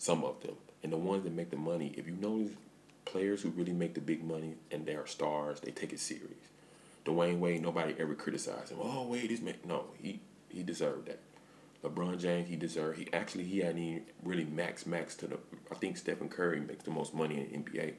some 0.00 0.24
of 0.24 0.40
them. 0.40 0.56
And 0.82 0.92
the 0.92 0.96
ones 0.96 1.24
that 1.24 1.32
make 1.34 1.50
the 1.50 1.56
money, 1.56 1.92
if 1.96 2.06
you 2.06 2.14
notice 2.14 2.56
players 3.04 3.42
who 3.42 3.50
really 3.50 3.72
make 3.72 3.94
the 3.94 4.00
big 4.00 4.24
money 4.24 4.54
and 4.70 4.86
they 4.86 4.94
are 4.94 5.06
stars, 5.06 5.60
they 5.60 5.70
take 5.70 5.92
it 5.92 6.00
serious. 6.00 6.48
Dwyane 7.04 7.38
Wade, 7.38 7.62
nobody 7.62 7.94
ever 7.98 8.14
criticized 8.14 8.72
him. 8.72 8.78
Oh, 8.80 9.06
Wade 9.06 9.30
this 9.30 9.40
man. 9.40 9.56
No, 9.64 9.84
he 10.00 10.20
he 10.48 10.62
deserved 10.62 11.06
that. 11.06 11.20
LeBron 11.84 12.18
James, 12.18 12.48
he 12.48 12.56
deserved. 12.56 12.98
He 12.98 13.08
actually 13.12 13.44
he 13.44 13.60
hadn't 13.60 13.78
even 13.78 14.02
really 14.22 14.44
max 14.44 14.86
max 14.86 15.14
to 15.16 15.26
the. 15.26 15.38
I 15.70 15.74
think 15.74 15.96
Stephen 15.96 16.28
Curry 16.28 16.60
makes 16.60 16.84
the 16.84 16.90
most 16.90 17.14
money 17.14 17.46
in 17.52 17.62
NBA. 17.62 17.94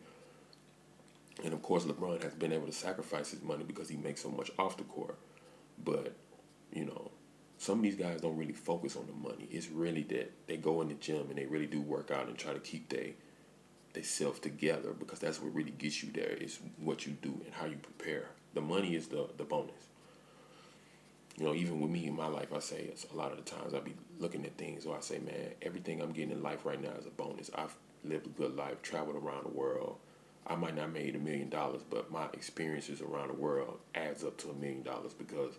And 1.43 1.53
of 1.53 1.61
course, 1.61 1.85
LeBron 1.85 2.23
has 2.23 2.33
been 2.33 2.53
able 2.53 2.67
to 2.67 2.71
sacrifice 2.73 3.31
his 3.31 3.41
money 3.41 3.63
because 3.63 3.89
he 3.89 3.97
makes 3.97 4.21
so 4.21 4.29
much 4.29 4.51
off 4.59 4.77
the 4.77 4.83
court. 4.83 5.17
But 5.83 6.15
you 6.73 6.85
know, 6.85 7.11
some 7.57 7.79
of 7.79 7.83
these 7.83 7.95
guys 7.95 8.21
don't 8.21 8.37
really 8.37 8.53
focus 8.53 8.95
on 8.95 9.07
the 9.07 9.13
money. 9.13 9.47
It's 9.51 9.69
really 9.69 10.03
that 10.03 10.31
they 10.47 10.57
go 10.57 10.81
in 10.81 10.87
the 10.87 10.95
gym 10.95 11.27
and 11.29 11.37
they 11.37 11.45
really 11.45 11.67
do 11.67 11.81
work 11.81 12.11
out 12.11 12.27
and 12.27 12.37
try 12.37 12.53
to 12.53 12.59
keep 12.59 12.89
they 12.89 13.13
they 13.93 14.01
self 14.01 14.41
together 14.41 14.93
because 14.93 15.19
that's 15.19 15.41
what 15.41 15.53
really 15.53 15.71
gets 15.71 16.01
you 16.01 16.11
there 16.13 16.37
is 16.39 16.59
what 16.77 17.05
you 17.05 17.13
do 17.21 17.41
and 17.45 17.53
how 17.53 17.65
you 17.65 17.75
prepare. 17.75 18.29
The 18.53 18.61
money 18.61 18.95
is 18.95 19.07
the 19.07 19.27
the 19.37 19.43
bonus. 19.43 19.87
You 21.37 21.45
know, 21.45 21.55
even 21.55 21.79
with 21.79 21.89
me 21.89 22.07
in 22.07 22.15
my 22.15 22.27
life, 22.27 22.53
I 22.53 22.59
say 22.59 22.91
a 23.11 23.15
lot 23.15 23.31
of 23.31 23.37
the 23.37 23.49
times 23.49 23.73
I 23.73 23.79
be 23.79 23.93
looking 24.19 24.45
at 24.45 24.57
things 24.57 24.85
or 24.85 24.97
I 24.97 24.99
say, 24.99 25.17
man, 25.19 25.53
everything 25.61 26.01
I'm 26.01 26.11
getting 26.11 26.31
in 26.31 26.43
life 26.43 26.65
right 26.65 26.81
now 26.81 26.91
is 26.99 27.05
a 27.05 27.09
bonus. 27.09 27.49
I've 27.55 27.75
lived 28.03 28.27
a 28.27 28.29
good 28.29 28.55
life, 28.55 28.81
traveled 28.81 29.15
around 29.15 29.45
the 29.45 29.57
world. 29.57 29.97
I 30.47 30.55
might 30.55 30.75
not 30.75 30.91
made 30.91 31.15
a 31.15 31.19
million 31.19 31.49
dollars, 31.49 31.81
but 31.89 32.11
my 32.11 32.25
experiences 32.33 33.01
around 33.01 33.29
the 33.29 33.35
world 33.35 33.79
adds 33.93 34.23
up 34.23 34.37
to 34.39 34.49
a 34.49 34.53
million 34.53 34.83
dollars 34.83 35.13
because 35.13 35.53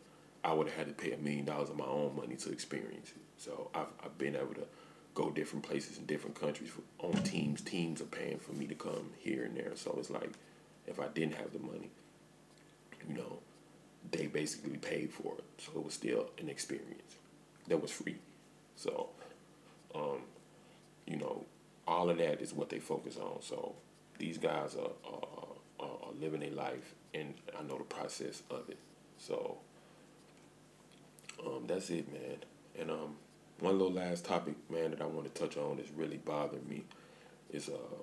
I 0.44 0.52
would 0.52 0.68
have 0.68 0.76
had 0.76 0.88
to 0.88 0.94
pay 0.94 1.12
a 1.12 1.18
million 1.18 1.44
dollars 1.44 1.70
of 1.70 1.76
my 1.76 1.86
own 1.86 2.16
money 2.16 2.36
to 2.36 2.50
experience 2.50 3.10
it. 3.10 3.22
So 3.38 3.70
I've, 3.74 3.86
I've 4.04 4.18
been 4.18 4.34
able 4.34 4.54
to 4.54 4.66
go 5.14 5.30
different 5.30 5.64
places 5.64 5.98
in 5.98 6.06
different 6.06 6.38
countries 6.38 6.70
for, 6.70 6.82
on 7.06 7.22
teams. 7.22 7.60
Teams 7.60 8.00
are 8.00 8.06
paying 8.06 8.38
for 8.38 8.52
me 8.52 8.66
to 8.66 8.74
come 8.74 9.10
here 9.18 9.44
and 9.44 9.56
there. 9.56 9.72
So 9.76 9.94
it's 9.98 10.10
like 10.10 10.32
if 10.86 10.98
I 10.98 11.08
didn't 11.08 11.36
have 11.36 11.52
the 11.52 11.60
money, 11.60 11.90
you 13.08 13.14
know, 13.14 13.38
they 14.10 14.26
basically 14.26 14.78
paid 14.78 15.12
for 15.12 15.34
it. 15.38 15.44
So 15.58 15.72
it 15.76 15.84
was 15.84 15.94
still 15.94 16.30
an 16.38 16.48
experience 16.48 17.16
that 17.68 17.80
was 17.80 17.90
free. 17.90 18.16
So, 18.76 19.10
um, 19.94 20.22
you 21.06 21.16
know, 21.16 21.44
all 21.86 22.10
of 22.10 22.18
that 22.18 22.40
is 22.40 22.52
what 22.52 22.68
they 22.68 22.78
focus 22.78 23.16
on. 23.16 23.42
So 23.42 23.74
these 24.22 24.38
guys 24.38 24.76
are, 24.76 24.92
are, 25.12 25.84
are 25.84 26.12
living 26.20 26.40
their 26.40 26.52
life, 26.52 26.94
and 27.12 27.34
I 27.58 27.62
know 27.64 27.76
the 27.76 27.84
process 27.84 28.44
of 28.50 28.68
it. 28.68 28.78
So 29.18 29.58
um, 31.44 31.64
that's 31.66 31.90
it, 31.90 32.10
man. 32.12 32.36
And 32.78 32.92
um, 32.92 33.16
one 33.58 33.78
little 33.78 33.92
last 33.92 34.24
topic, 34.24 34.54
man, 34.70 34.92
that 34.92 35.02
I 35.02 35.06
want 35.06 35.32
to 35.34 35.40
touch 35.40 35.56
on 35.56 35.76
that's 35.76 35.90
really 35.90 36.18
bothering 36.18 36.68
me 36.68 36.84
is, 37.50 37.68
uh, 37.68 37.96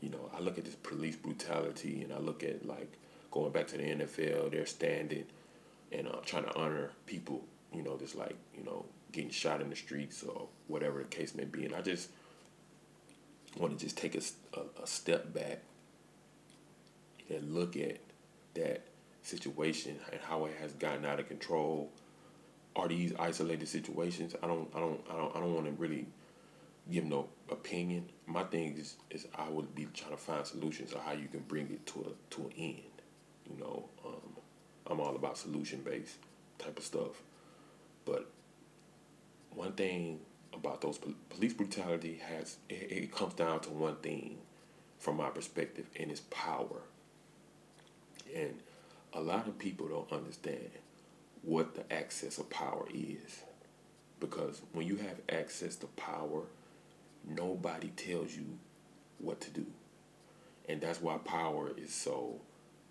you 0.00 0.08
know, 0.08 0.30
I 0.34 0.40
look 0.40 0.56
at 0.56 0.64
this 0.64 0.76
police 0.76 1.16
brutality 1.16 2.02
and 2.02 2.12
I 2.14 2.18
look 2.18 2.42
at 2.42 2.66
like 2.66 2.96
going 3.30 3.52
back 3.52 3.66
to 3.68 3.76
the 3.76 3.82
NFL, 3.82 4.52
they're 4.52 4.64
standing 4.64 5.26
and 5.92 6.08
uh, 6.08 6.20
trying 6.24 6.44
to 6.44 6.56
honor 6.56 6.92
people, 7.04 7.44
you 7.74 7.82
know, 7.82 7.98
just 7.98 8.16
like, 8.16 8.36
you 8.56 8.64
know, 8.64 8.86
getting 9.12 9.28
shot 9.28 9.60
in 9.60 9.68
the 9.68 9.76
streets 9.76 10.22
or 10.22 10.48
whatever 10.68 11.00
the 11.00 11.04
case 11.04 11.34
may 11.34 11.44
be. 11.44 11.66
And 11.66 11.74
I 11.74 11.82
just 11.82 12.08
want 13.56 13.78
to 13.78 13.84
just 13.84 13.96
take 13.96 14.14
a, 14.14 14.20
a, 14.54 14.82
a 14.82 14.86
step 14.86 15.32
back 15.32 15.60
and 17.28 17.54
look 17.54 17.76
at 17.76 17.98
that 18.54 18.82
situation 19.22 19.96
and 20.10 20.20
how 20.22 20.46
it 20.46 20.54
has 20.60 20.72
gotten 20.72 21.04
out 21.04 21.20
of 21.20 21.28
control 21.28 21.90
are 22.76 22.88
these 22.88 23.12
isolated 23.18 23.68
situations? 23.68 24.34
I 24.42 24.46
don't, 24.46 24.68
I 24.74 24.80
don't, 24.80 25.00
I 25.10 25.16
don't, 25.16 25.36
I 25.36 25.40
don't 25.40 25.54
want 25.54 25.66
to 25.66 25.72
really 25.72 26.06
give 26.90 27.04
no 27.04 27.28
opinion. 27.50 28.08
My 28.26 28.44
thing 28.44 28.76
is, 28.76 28.96
is 29.10 29.26
I 29.36 29.48
would 29.48 29.74
be 29.74 29.86
trying 29.94 30.12
to 30.12 30.16
find 30.16 30.46
solutions 30.46 30.92
of 30.92 31.02
how 31.02 31.12
you 31.12 31.28
can 31.28 31.40
bring 31.40 31.66
it 31.66 31.84
to 31.86 32.00
a 32.00 32.34
to 32.34 32.42
an 32.42 32.52
end. 32.56 32.76
You 33.50 33.58
know, 33.58 33.88
um, 34.06 34.36
I'm 34.86 35.00
all 35.00 35.16
about 35.16 35.36
solution 35.36 35.80
based 35.80 36.18
type 36.58 36.78
of 36.78 36.84
stuff, 36.84 37.22
but 38.04 38.30
one 39.54 39.72
thing 39.72 40.20
about 40.54 40.80
those 40.80 40.98
police 41.28 41.52
brutality 41.52 42.20
has 42.28 42.56
it, 42.68 42.90
it 42.90 43.12
comes 43.12 43.34
down 43.34 43.60
to 43.60 43.70
one 43.70 43.96
thing 43.96 44.38
from 44.98 45.16
my 45.16 45.30
perspective 45.30 45.86
and 45.98 46.10
it's 46.10 46.20
power. 46.30 46.82
And 48.34 48.60
a 49.12 49.20
lot 49.20 49.48
of 49.48 49.58
people 49.58 49.88
don't 49.88 50.12
understand 50.12 50.70
what 51.42 51.74
the 51.74 51.92
access 51.92 52.38
of 52.38 52.50
power 52.50 52.86
is. 52.92 53.42
Because 54.20 54.60
when 54.72 54.86
you 54.86 54.96
have 54.96 55.20
access 55.30 55.76
to 55.76 55.86
power 55.86 56.42
nobody 57.26 57.88
tells 57.88 58.34
you 58.34 58.58
what 59.18 59.40
to 59.42 59.50
do. 59.50 59.66
And 60.68 60.80
that's 60.80 61.00
why 61.00 61.18
power 61.18 61.70
is 61.76 61.92
so 61.92 62.40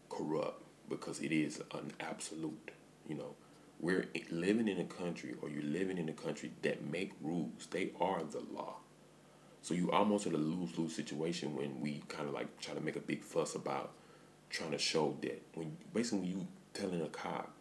corrupt 0.10 0.64
because 0.90 1.20
it 1.22 1.32
is 1.32 1.62
an 1.74 1.92
absolute 2.00 2.72
you 3.08 3.16
know 3.16 3.36
we're 3.80 4.08
living 4.30 4.68
in 4.68 4.80
a 4.80 4.86
country 4.86 5.36
or 5.42 5.50
you're 5.50 5.64
living 5.64 5.98
in 5.98 6.10
a 6.10 6.14
country 6.14 6.52
that 6.64 6.86
make 6.86 7.14
rules. 7.22 7.68
They 7.72 7.92
are 8.00 8.24
the 8.24 8.44
law. 8.54 8.76
So 9.62 9.74
you 9.74 9.92
almost 9.92 10.26
in 10.26 10.34
a 10.34 10.38
lose-lose 10.38 10.96
situation 10.96 11.56
when 11.56 11.80
we 11.80 12.04
kind 12.08 12.28
of 12.28 12.34
like 12.34 12.60
try 12.60 12.74
to 12.74 12.82
make 12.82 12.96
a 12.96 13.02
big 13.02 13.24
fuss 13.24 13.56
about 13.56 13.92
trying 14.50 14.72
to 14.72 14.78
show 14.78 15.18
that. 15.22 15.42
When 15.54 15.78
basically 15.94 16.28
you 16.28 16.48
telling 16.74 17.02
a 17.02 17.08
cop 17.08 17.54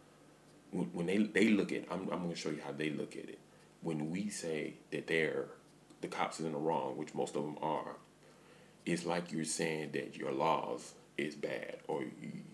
when, 0.71 0.87
when 0.93 1.07
they 1.07 1.19
they 1.19 1.49
look 1.49 1.73
at 1.73 1.85
I'm 1.91 2.03
I'm 2.11 2.21
going 2.21 2.31
to 2.31 2.37
show 2.37 2.51
you 2.51 2.61
how 2.65 2.73
they 2.73 2.91
look 2.91 3.17
at 3.17 3.29
it. 3.29 3.39
When 3.81 4.11
we 4.11 4.29
say 4.29 4.75
that 4.91 5.07
they're 5.07 5.49
the 6.01 6.09
cops 6.09 6.41
is 6.41 6.47
in 6.47 6.53
the 6.53 6.59
wrong 6.59 6.97
which 6.97 7.15
most 7.15 7.37
of 7.37 7.43
them 7.43 7.57
are 7.63 7.97
it's 8.87 9.05
like 9.05 9.33
you're 9.33 9.45
saying 9.45 9.91
that 9.93 10.17
your 10.17 10.33
laws 10.33 10.95
is 11.19 11.35
bad 11.35 11.79
or 11.89 12.03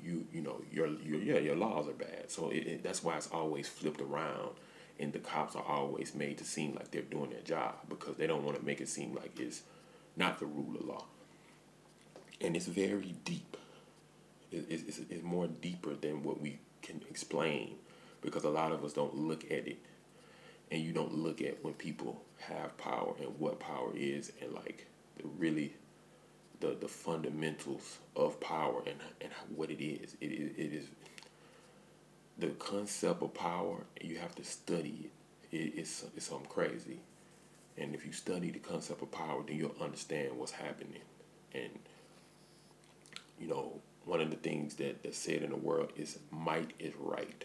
you 0.03 0.27
you, 0.33 0.41
know 0.41 0.61
your, 0.73 0.87
your 0.87 1.21
yeah 1.21 1.39
your 1.39 1.55
laws 1.57 1.87
are 1.87 1.93
bad. 1.93 2.31
So 2.31 2.51
it, 2.51 2.67
it, 2.67 2.83
that's 2.83 3.03
why 3.03 3.17
it's 3.17 3.29
always 3.29 3.69
flipped 3.69 4.01
around 4.01 4.51
and 4.99 5.13
the 5.13 5.19
cops 5.19 5.57
are 5.57 5.65
always 5.67 6.15
made 6.15 6.39
to 6.39 6.45
seem 6.45 6.75
like 6.75 6.91
they're 6.91 7.03
doing 7.03 7.31
their 7.31 7.41
job 7.43 7.75
because 7.89 8.17
they 8.17 8.27
don't 8.27 8.45
want 8.45 8.59
to 8.59 8.65
make 8.65 8.81
it 8.81 8.89
seem 8.89 9.15
like 9.15 9.39
it's 9.39 9.63
not 10.17 10.39
the 10.39 10.47
rule 10.47 10.77
of 10.77 10.87
law. 10.87 11.05
And 12.41 12.57
it's 12.57 12.67
very 12.67 13.15
deep. 13.25 13.57
It, 14.53 14.67
it's, 14.69 14.99
it's 14.99 15.23
more 15.23 15.49
deeper 15.49 15.95
than 15.95 16.23
what 16.23 16.41
we 16.41 16.59
can 16.83 17.03
explain 17.11 17.77
because 18.21 18.45
a 18.45 18.51
lot 18.51 18.73
of 18.73 18.85
us 18.85 18.93
don't 18.93 19.17
look 19.17 19.45
at 19.45 19.67
it. 19.67 19.79
And 20.71 20.83
you 20.83 20.93
don't 20.93 21.15
look 21.15 21.41
at 21.41 21.63
when 21.65 21.75
people 21.75 22.23
have 22.39 22.77
power 22.79 23.15
and 23.21 23.39
what 23.39 23.61
power 23.61 23.91
is 23.95 24.33
and 24.41 24.53
like 24.53 24.87
really 25.39 25.75
the 26.65 26.77
the 26.81 26.89
fundamentals 26.89 27.99
of 28.17 28.41
power 28.41 28.83
and 28.87 28.97
and 29.21 29.31
what 29.55 29.71
it 29.71 29.83
is. 29.85 30.17
It 30.21 30.33
is 30.33 30.51
it 30.57 30.73
is 30.73 30.87
the 32.39 32.49
concept 32.49 33.23
of 33.23 33.35
power. 33.35 33.85
You 34.01 34.17
have 34.19 34.35
to 34.37 34.45
study 34.45 35.11
it. 35.53 35.57
it 35.57 35.73
it's 35.77 36.05
it's 36.17 36.27
something 36.27 36.49
crazy, 36.49 37.01
and 37.77 37.95
if 37.95 38.07
you 38.07 38.13
study 38.13 38.51
the 38.51 38.59
concept 38.59 39.03
of 39.03 39.11
power, 39.11 39.43
then 39.47 39.57
you'll 39.57 39.77
understand 39.81 40.37
what's 40.39 40.53
happening. 40.53 41.03
And 41.55 41.71
you 43.41 43.49
know, 43.49 43.81
one 44.05 44.21
of 44.21 44.31
the 44.31 44.37
things 44.37 44.75
that 44.77 45.03
that's 45.03 45.19
said 45.19 45.43
in 45.43 45.51
the 45.51 45.57
world 45.57 45.93
is 45.97 46.19
might 46.31 46.73
is 46.79 46.93
right. 46.99 47.45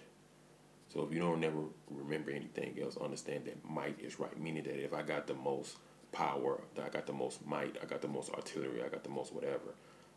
So 0.94 1.04
if 1.04 1.14
you 1.14 1.20
don't 1.20 1.40
never 1.40 1.60
remember 1.92 2.32
anything 2.32 2.80
else, 2.82 2.98
understand 2.98 3.46
that 3.46 3.70
might 3.70 4.00
is 4.00 4.20
right. 4.20 4.40
Meaning 4.40 4.64
that 4.64 4.84
if 4.84 4.92
I 4.94 5.04
got 5.04 5.28
the 5.28 5.36
most 5.36 5.78
power, 6.12 6.62
that 6.76 6.86
I 6.86 6.90
got 6.90 7.06
the 7.06 7.14
most 7.14 7.46
might, 7.46 7.78
I 7.82 7.86
got 7.86 8.02
the 8.02 8.08
most 8.08 8.32
artillery, 8.32 8.84
I 8.84 8.90
got 8.90 9.04
the 9.04 9.10
most 9.10 9.34
whatever, 9.34 9.76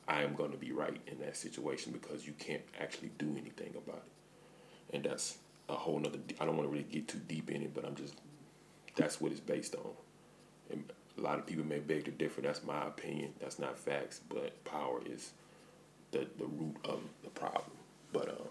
I 0.09 0.23
am 0.23 0.35
going 0.35 0.51
to 0.53 0.59
be 0.59 0.73
right 0.73 1.01
in 1.07 1.19
that 1.21 1.37
situation 1.37 1.93
because 1.93 2.27
you 2.27 2.33
can't 2.39 2.63
actually 2.81 3.11
do 3.19 3.31
anything 3.39 3.75
about 3.77 4.05
it. 4.07 4.95
And 4.97 5.05
that's 5.05 5.39
a 5.69 5.75
whole 5.75 5.99
nother, 5.99 6.19
I 6.41 6.45
don't 6.45 6.57
want 6.57 6.69
to 6.69 6.73
really 6.73 6.89
get 6.91 7.09
too 7.09 7.21
deep 7.27 7.51
in 7.51 7.63
it, 7.63 7.75
but 7.75 7.85
I'm 7.85 7.95
just, 7.95 8.15
that's 8.97 9.21
what 9.21 9.33
it's 9.33 9.41
based 9.41 9.75
on. 9.75 9.93
And 10.71 10.85
a 11.19 11.21
lot 11.21 11.39
of 11.39 11.47
people 11.47 11.65
may 11.65 11.79
beg 11.79 12.05
to 12.07 12.11
differ. 12.11 12.41
That's 12.41 12.63
my 12.65 12.87
opinion. 12.87 13.33
That's 13.41 13.59
not 13.59 13.79
facts, 13.79 14.21
but 14.29 14.65
power 14.65 15.01
is 15.05 15.33
the, 16.11 16.27
the 16.39 16.47
root 16.47 16.77
of 16.85 17.01
the 17.23 17.31
problem. 17.31 17.77
But, 18.13 18.29
um, 18.29 18.49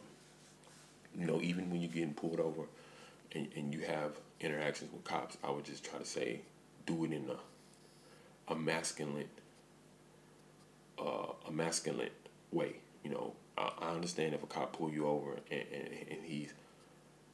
you 1.17 1.25
know, 1.25 1.41
even 1.41 1.69
when 1.69 1.81
you're 1.81 1.91
getting 1.91 2.13
pulled 2.13 2.39
over 2.39 2.63
and, 3.33 3.47
and 3.55 3.73
you 3.73 3.81
have 3.81 4.13
interactions 4.39 4.91
with 4.91 5.03
cops, 5.03 5.37
I 5.43 5.51
would 5.51 5.65
just 5.65 5.83
try 5.83 5.99
to 5.99 6.05
say, 6.05 6.41
do 6.85 7.05
it 7.05 7.11
in 7.11 7.29
a, 7.29 8.53
a 8.53 8.55
masculine, 8.55 9.29
uh, 10.99 11.33
a 11.47 11.51
masculine 11.51 12.09
way. 12.51 12.75
You 13.03 13.11
know, 13.11 13.33
I, 13.57 13.71
I 13.79 13.89
understand 13.91 14.33
if 14.33 14.43
a 14.43 14.47
cop 14.47 14.73
pull 14.73 14.91
you 14.91 15.07
over 15.07 15.39
and, 15.49 15.63
and, 15.73 15.89
and 16.09 16.19
he's 16.23 16.53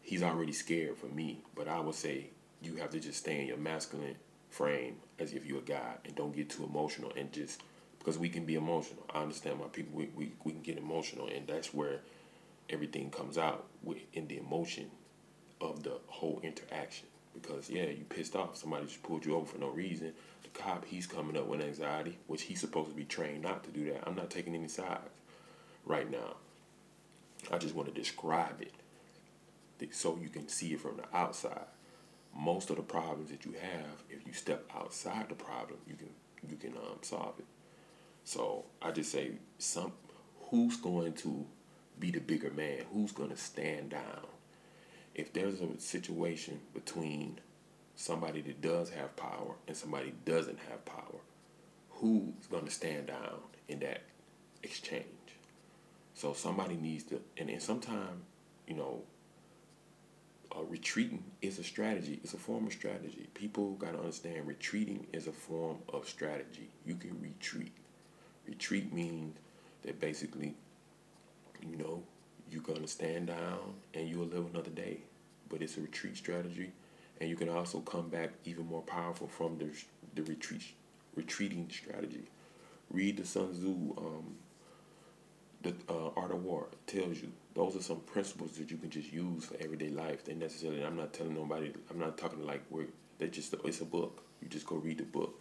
he's 0.02 0.24
already 0.24 0.54
scared 0.54 0.98
for 0.98 1.08
me, 1.08 1.42
but 1.56 1.68
I 1.68 1.80
would 1.80 1.96
say 1.96 2.28
you 2.62 2.76
have 2.78 2.90
to 2.92 3.00
just 3.00 3.20
stay 3.20 3.42
in 3.42 3.48
your 3.48 3.58
masculine 3.58 4.16
frame 4.50 4.96
as 5.20 5.34
if 5.34 5.46
you're 5.46 5.60
a 5.60 5.62
guy 5.62 5.96
and 6.06 6.16
don't 6.16 6.36
get 6.36 6.50
too 6.50 6.64
emotional 6.64 7.12
and 7.18 7.32
just 7.32 7.62
because 8.00 8.18
we 8.18 8.30
can 8.30 8.46
be 8.46 8.56
emotional. 8.56 9.04
I 9.14 9.22
understand 9.22 9.60
why 9.60 9.68
people 9.68 9.98
we, 9.98 10.10
we, 10.16 10.32
we 10.44 10.54
can 10.54 10.62
get 10.62 10.78
emotional 10.78 11.28
and 11.28 11.46
that's 11.46 11.74
where 11.74 12.00
everything 12.70 13.10
comes 13.10 13.38
out 13.38 13.66
with, 13.84 13.98
in 14.14 14.28
the 14.28 14.38
emotion 14.38 14.90
of 15.60 15.84
the 15.84 15.98
whole 16.08 16.40
interaction 16.44 17.08
because 17.41 17.69
yeah, 17.69 17.86
you 17.86 18.06
pissed 18.10 18.36
off. 18.36 18.58
Somebody 18.58 18.86
just 18.86 19.04
pulled 19.04 19.26
you 19.26 19.36
over 19.36 19.45
for 19.45 19.58
no 19.58 19.69
reason. 19.69 20.13
The 20.43 20.50
cop, 20.50 20.86
he's 20.86 21.08
coming 21.08 21.38
up 21.38 21.47
with 21.47 21.62
anxiety, 21.62 22.17
which 22.28 22.43
he's 22.43 22.60
supposed 22.60 22.89
to 22.89 22.95
be 22.95 23.06
trained 23.06 23.43
not 23.43 23.63
to 23.63 23.71
do 23.71 23.91
that. 23.91 24.08
I'm 24.08 24.15
not 24.15 24.30
taking 24.30 24.56
any 24.56 24.67
sides 24.67 25.10
right 25.86 26.10
now. 26.10 26.36
I 27.52 27.58
just 27.58 27.76
want 27.76 27.93
to 27.93 27.93
describe 27.93 28.62
it 28.62 28.73
so 29.91 30.17
you 30.21 30.30
can 30.30 30.47
see 30.47 30.73
it 30.73 30.82
from 30.82 30.97
the 30.97 31.17
outside. 31.17 31.65
Most 32.36 32.69
of 32.69 32.76
the 32.76 32.82
problems 32.84 33.32
that 33.32 33.45
you 33.45 33.54
have, 33.54 34.04
if 34.10 34.26
you 34.26 34.34
step 34.34 34.69
outside 34.76 35.30
the 35.30 35.36
problem, 35.36 35.80
you 35.88 35.95
can 35.95 36.10
you 36.50 36.56
can 36.56 36.73
um, 36.78 37.00
solve 37.02 37.34
it. 37.39 37.45
So 38.23 38.65
I 38.82 38.91
just 38.91 39.12
say 39.12 39.32
some 39.58 39.91
who's 40.50 40.78
going 40.78 41.13
to 41.13 41.45
be 42.00 42.12
the 42.12 42.19
bigger 42.19 42.52
man? 42.52 42.84
Who's 42.93 43.12
going 43.12 43.30
to 43.30 43.38
stand 43.38 43.91
down? 43.91 44.28
If 45.17 45.34
there's 45.34 45.60
a 45.62 45.80
situation 45.80 46.60
between 46.73 47.39
somebody 47.95 48.41
that 48.41 48.62
does 48.62 48.91
have 48.91 49.15
power 49.17 49.56
and 49.67 49.75
somebody 49.75 50.13
doesn't 50.25 50.60
have 50.69 50.86
power, 50.86 51.19
who's 51.89 52.45
going 52.49 52.65
to 52.65 52.71
stand 52.71 53.08
down 53.08 53.39
in 53.67 53.80
that 53.80 54.03
exchange? 54.63 55.06
So 56.13 56.34
somebody 56.34 56.75
needs 56.75 57.03
to, 57.06 57.19
and, 57.38 57.49
and 57.49 57.62
sometimes, 57.62 58.23
you 58.67 58.75
know, 58.75 59.01
uh, 60.56 60.63
retreating 60.63 61.23
is 61.41 61.60
a 61.60 61.63
strategy. 61.63 62.19
It's 62.23 62.34
a 62.34 62.38
form 62.38 62.67
of 62.67 62.73
strategy. 62.73 63.27
People 63.34 63.73
got 63.73 63.93
to 63.93 63.99
understand 63.99 64.47
retreating 64.47 65.08
is 65.13 65.27
a 65.27 65.32
form 65.32 65.77
of 65.89 66.08
strategy. 66.08 66.69
You 66.86 66.95
can 66.95 67.19
retreat. 67.21 67.73
Retreat 68.47 68.93
means 68.93 69.36
that 69.84 69.99
basically, 69.99 70.56
you 71.62 71.77
know, 71.77 72.03
you're 72.52 72.62
going 72.62 72.82
to 72.82 72.88
stand 72.88 73.28
down 73.28 73.76
and 73.94 74.08
you'll 74.08 74.26
live 74.26 74.48
another 74.54 74.70
day. 74.70 75.00
But 75.50 75.62
it's 75.62 75.78
a 75.78 75.82
retreat 75.82 76.18
strategy. 76.18 76.72
And 77.20 77.30
you 77.30 77.36
can 77.36 77.50
also 77.50 77.80
come 77.80 78.10
back 78.10 78.32
even 78.46 78.68
more 78.68 78.82
powerful 78.82 79.28
from 79.28 79.58
the, 79.58 79.70
the 80.14 80.24
retreat, 80.24 80.62
retreating 81.16 81.70
strategy. 81.72 82.30
Read 82.92 83.18
the 83.18 83.26
Sun 83.26 83.54
Tzu, 83.54 83.96
um, 83.98 84.36
the 85.64 85.74
uh, 85.90 86.10
Art 86.16 86.32
of 86.32 86.44
War 86.44 86.68
tells 86.86 87.22
you 87.22 87.32
those 87.56 87.76
are 87.76 87.82
some 87.82 88.02
principles 88.02 88.52
that 88.58 88.70
you 88.70 88.78
can 88.78 88.90
just 88.90 89.12
use 89.12 89.46
for 89.46 89.56
everyday 89.60 89.90
life. 89.90 90.24
They 90.24 90.36
necessarily, 90.36 90.86
I'm 90.86 90.96
not 90.96 91.14
telling 91.14 91.34
nobody, 91.34 91.74
I'm 91.90 92.00
not 92.00 92.18
talking 92.18 92.46
like 92.46 92.62
we're, 92.70 92.86
they 93.18 93.28
just, 93.30 93.56
it's 93.66 93.82
a 93.82 93.86
book. 93.86 94.24
You 94.42 94.48
just 94.48 94.68
go 94.68 94.76
read 94.76 95.00
the 95.00 95.06
book. 95.06 95.40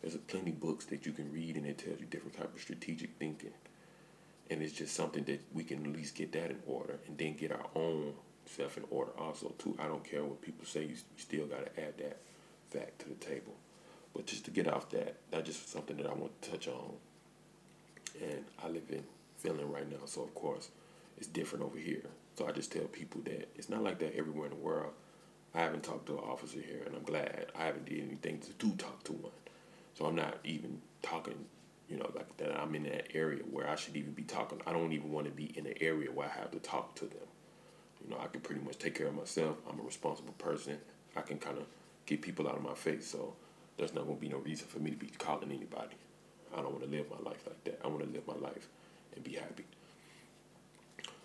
There's 0.00 0.16
plenty 0.16 0.52
books 0.52 0.86
that 0.86 1.04
you 1.04 1.12
can 1.12 1.30
read 1.30 1.56
and 1.56 1.66
it 1.66 1.78
tells 1.78 2.00
you 2.00 2.06
different 2.06 2.38
type 2.38 2.54
of 2.54 2.60
strategic 2.60 3.10
thinking 3.18 3.52
and 4.50 4.62
it's 4.62 4.72
just 4.72 4.94
something 4.94 5.24
that 5.24 5.40
we 5.52 5.64
can 5.64 5.84
at 5.84 5.92
least 5.92 6.14
get 6.14 6.32
that 6.32 6.50
in 6.50 6.58
order 6.66 6.98
and 7.06 7.18
then 7.18 7.34
get 7.34 7.52
our 7.52 7.66
own 7.74 8.14
self 8.46 8.76
in 8.78 8.84
order 8.90 9.12
also 9.18 9.54
too. 9.58 9.76
I 9.78 9.86
don't 9.86 10.04
care 10.04 10.24
what 10.24 10.40
people 10.40 10.64
say 10.64 10.84
you, 10.84 10.94
still 11.16 11.46
got 11.46 11.66
to 11.74 11.82
add 11.82 11.98
that 11.98 12.18
fact 12.70 13.00
to 13.00 13.08
the 13.08 13.14
table. 13.14 13.54
But 14.14 14.26
just 14.26 14.44
to 14.46 14.50
get 14.50 14.68
off 14.68 14.88
that 14.90 15.16
that's 15.30 15.46
just 15.46 15.70
something 15.70 15.96
that 15.98 16.06
i 16.06 16.14
want 16.14 16.40
to 16.42 16.50
touch 16.50 16.68
on. 16.68 16.92
And 18.22 18.44
i 18.62 18.68
live 18.68 18.84
in 18.90 19.04
finland 19.36 19.72
right 19.72 19.88
now 19.88 20.04
so 20.06 20.22
of 20.22 20.34
course 20.34 20.70
it's 21.18 21.26
different 21.26 21.64
over 21.64 21.78
here. 21.78 22.04
So 22.36 22.46
i 22.46 22.52
just 22.52 22.72
tell 22.72 22.84
people 22.84 23.20
that 23.24 23.48
it's 23.56 23.68
not 23.68 23.82
like 23.82 23.98
that 23.98 24.16
everywhere 24.16 24.46
in 24.46 24.56
the 24.56 24.64
world. 24.64 24.92
I 25.54 25.60
haven't 25.60 25.82
talked 25.82 26.06
to 26.06 26.12
an 26.12 26.24
officer 26.24 26.60
here 26.60 26.82
and 26.86 26.96
i'm 26.96 27.02
glad 27.02 27.46
i 27.58 27.64
haven't 27.64 27.86
did 27.86 28.00
anything 28.00 28.38
to 28.40 28.52
do 28.52 28.74
talk 28.76 29.04
to 29.04 29.12
one. 29.12 29.32
So 29.94 30.06
i'm 30.06 30.16
not 30.16 30.38
even 30.44 30.80
talking 31.02 31.44
you 31.88 31.96
know, 31.96 32.10
like 32.14 32.36
that 32.38 32.58
I'm 32.58 32.74
in 32.74 32.84
that 32.84 33.08
area 33.14 33.40
where 33.50 33.68
I 33.68 33.76
should 33.76 33.96
even 33.96 34.12
be 34.12 34.22
talking. 34.22 34.60
I 34.66 34.72
don't 34.72 34.92
even 34.92 35.10
want 35.12 35.26
to 35.26 35.32
be 35.32 35.46
in 35.56 35.66
an 35.66 35.74
area 35.80 36.10
where 36.10 36.28
I 36.28 36.38
have 36.40 36.50
to 36.52 36.58
talk 36.58 36.94
to 36.96 37.06
them. 37.06 37.26
You 38.04 38.10
know, 38.10 38.20
I 38.22 38.26
can 38.28 38.40
pretty 38.40 38.60
much 38.62 38.78
take 38.78 38.94
care 38.96 39.08
of 39.08 39.14
myself. 39.14 39.56
I'm 39.70 39.80
a 39.80 39.82
responsible 39.82 40.34
person. 40.34 40.78
I 41.16 41.22
can 41.22 41.38
kind 41.38 41.58
of 41.58 41.64
get 42.06 42.22
people 42.22 42.48
out 42.48 42.56
of 42.56 42.62
my 42.62 42.74
face. 42.74 43.06
So 43.06 43.34
there's 43.76 43.94
not 43.94 44.04
going 44.04 44.16
to 44.16 44.20
be 44.20 44.28
no 44.28 44.38
reason 44.38 44.66
for 44.68 44.78
me 44.78 44.90
to 44.90 44.96
be 44.96 45.08
calling 45.18 45.50
anybody. 45.50 45.96
I 46.54 46.56
don't 46.62 46.72
want 46.72 46.84
to 46.84 46.90
live 46.90 47.06
my 47.10 47.30
life 47.30 47.42
like 47.46 47.64
that. 47.64 47.80
I 47.84 47.88
want 47.88 48.00
to 48.04 48.10
live 48.10 48.26
my 48.26 48.36
life 48.36 48.68
and 49.14 49.24
be 49.24 49.32
happy. 49.32 49.64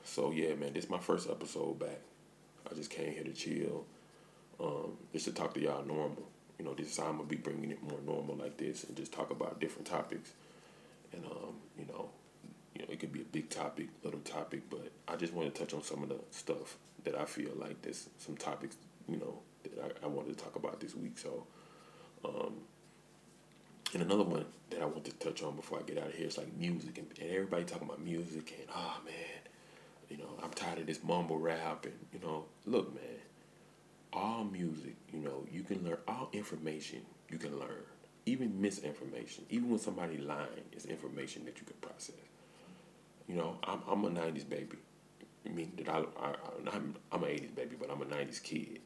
So 0.03 0.31
yeah, 0.31 0.53
man, 0.55 0.73
this 0.73 0.85
is 0.85 0.89
my 0.89 0.99
first 0.99 1.29
episode 1.29 1.79
back. 1.79 1.99
I 2.69 2.73
just 2.75 2.89
came 2.89 3.11
here 3.13 3.23
to 3.23 3.33
chill. 3.33 3.85
um, 4.59 4.97
just 5.11 5.25
to 5.25 5.31
talk 5.31 5.53
to 5.55 5.59
y'all 5.61 5.85
normal. 5.85 6.27
You 6.59 6.65
know, 6.65 6.73
this 6.73 6.95
time 6.95 7.07
I'm 7.07 7.17
gonna 7.17 7.29
be 7.29 7.35
bringing 7.35 7.71
it 7.71 7.81
more 7.81 7.99
normal 8.05 8.35
like 8.35 8.57
this 8.57 8.83
and 8.83 8.95
just 8.95 9.11
talk 9.11 9.31
about 9.31 9.59
different 9.59 9.87
topics. 9.87 10.31
And 11.13 11.25
um, 11.25 11.55
you 11.77 11.85
know, 11.85 12.09
you 12.75 12.81
know, 12.81 12.87
it 12.89 12.99
could 12.99 13.11
be 13.13 13.21
a 13.21 13.25
big 13.25 13.49
topic, 13.49 13.87
little 14.03 14.19
topic, 14.21 14.63
but 14.69 14.91
I 15.07 15.15
just 15.15 15.33
want 15.33 15.53
to 15.53 15.59
touch 15.59 15.73
on 15.73 15.83
some 15.83 16.03
of 16.03 16.09
the 16.09 16.19
stuff 16.31 16.77
that 17.03 17.15
I 17.15 17.25
feel 17.25 17.51
like 17.55 17.81
there's 17.81 18.09
some 18.17 18.35
topics, 18.35 18.77
you 19.07 19.17
know, 19.17 19.39
that 19.63 19.97
I, 20.01 20.05
I 20.05 20.07
wanted 20.07 20.37
to 20.37 20.43
talk 20.43 20.55
about 20.55 20.79
this 20.79 20.95
week. 20.95 21.17
So, 21.17 21.45
um, 22.25 22.53
and 23.93 24.01
another 24.01 24.23
one 24.23 24.45
that 24.71 24.81
I 24.81 24.85
want 24.85 25.05
to 25.05 25.11
touch 25.13 25.43
on 25.43 25.55
before 25.55 25.79
I 25.79 25.83
get 25.83 25.97
out 25.97 26.07
of 26.07 26.15
here 26.15 26.27
is 26.27 26.37
like 26.37 26.55
music 26.57 26.97
and, 26.97 27.07
and 27.21 27.29
everybody 27.31 27.63
talking 27.63 27.87
about 27.87 28.03
music 28.03 28.55
and 28.59 28.67
oh 28.75 28.97
man, 29.05 29.13
you 30.09 30.17
know, 30.17 30.29
I'm 30.43 30.51
tired 30.51 30.79
of 30.79 30.87
this 30.87 31.03
mumble 31.03 31.37
rap 31.37 31.85
and 31.85 31.93
you 32.11 32.19
know, 32.19 32.45
look 32.65 32.93
man, 32.95 33.03
all 34.11 34.43
music, 34.43 34.95
you 35.11 35.19
know, 35.19 35.45
you 35.51 35.61
can 35.63 35.83
learn 35.83 35.97
all 36.07 36.29
information 36.33 37.01
you 37.33 37.39
can 37.39 37.59
learn. 37.59 37.83
Even 38.25 38.61
misinformation, 38.61 39.45
even 39.49 39.69
when 39.69 39.79
somebody 39.79 40.17
lying 40.17 40.63
is 40.71 40.85
information 40.85 41.43
that 41.45 41.57
you 41.59 41.65
can 41.65 41.75
process. 41.81 42.15
You 43.27 43.35
know, 43.35 43.57
I'm 43.63 43.81
I'm 43.87 44.05
a 44.05 44.09
'90s 44.09 44.47
baby. 44.47 44.77
I 45.45 45.49
mean 45.49 45.73
that 45.77 45.89
I, 45.89 46.03
I 46.19 46.35
I'm 46.71 46.95
I'm 47.11 47.23
an 47.23 47.29
'80s 47.29 47.55
baby, 47.55 47.75
but 47.79 47.91
I'm 47.91 48.01
a 48.01 48.05
'90s 48.05 48.41
kid. 48.41 48.79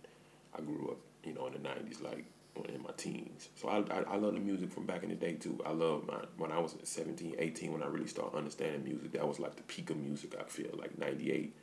I 0.58 0.62
grew 0.62 0.90
up, 0.90 0.98
you 1.24 1.34
know, 1.34 1.46
in 1.48 1.54
the 1.54 1.60
'90s, 1.60 2.04
like 2.04 2.26
in 2.66 2.82
my 2.82 2.92
teens. 2.98 3.50
So 3.56 3.68
I, 3.70 3.78
I, 3.94 4.04
I 4.14 4.16
love 4.16 4.34
the 4.34 4.40
music 4.40 4.72
from 4.72 4.86
back 4.86 5.04
in 5.04 5.10
the 5.10 5.16
day 5.16 5.34
too. 5.34 5.60
I 5.66 5.72
love 5.72 6.08
my 6.08 6.20
when 6.38 6.52
I 6.52 6.60
was 6.60 6.76
17, 6.84 7.36
18, 7.38 7.74
when 7.74 7.84
I 7.84 7.88
really 7.88 8.08
started 8.08 8.36
understanding 8.38 8.84
music. 8.84 9.12
That 9.14 9.28
was 9.28 9.40
like 9.40 9.56
the 9.56 9.64
peak 9.64 9.90
of 9.90 9.98
music. 9.98 10.36
I 10.40 10.44
feel 10.44 10.72
like 10.78 10.98
98, 10.98 11.54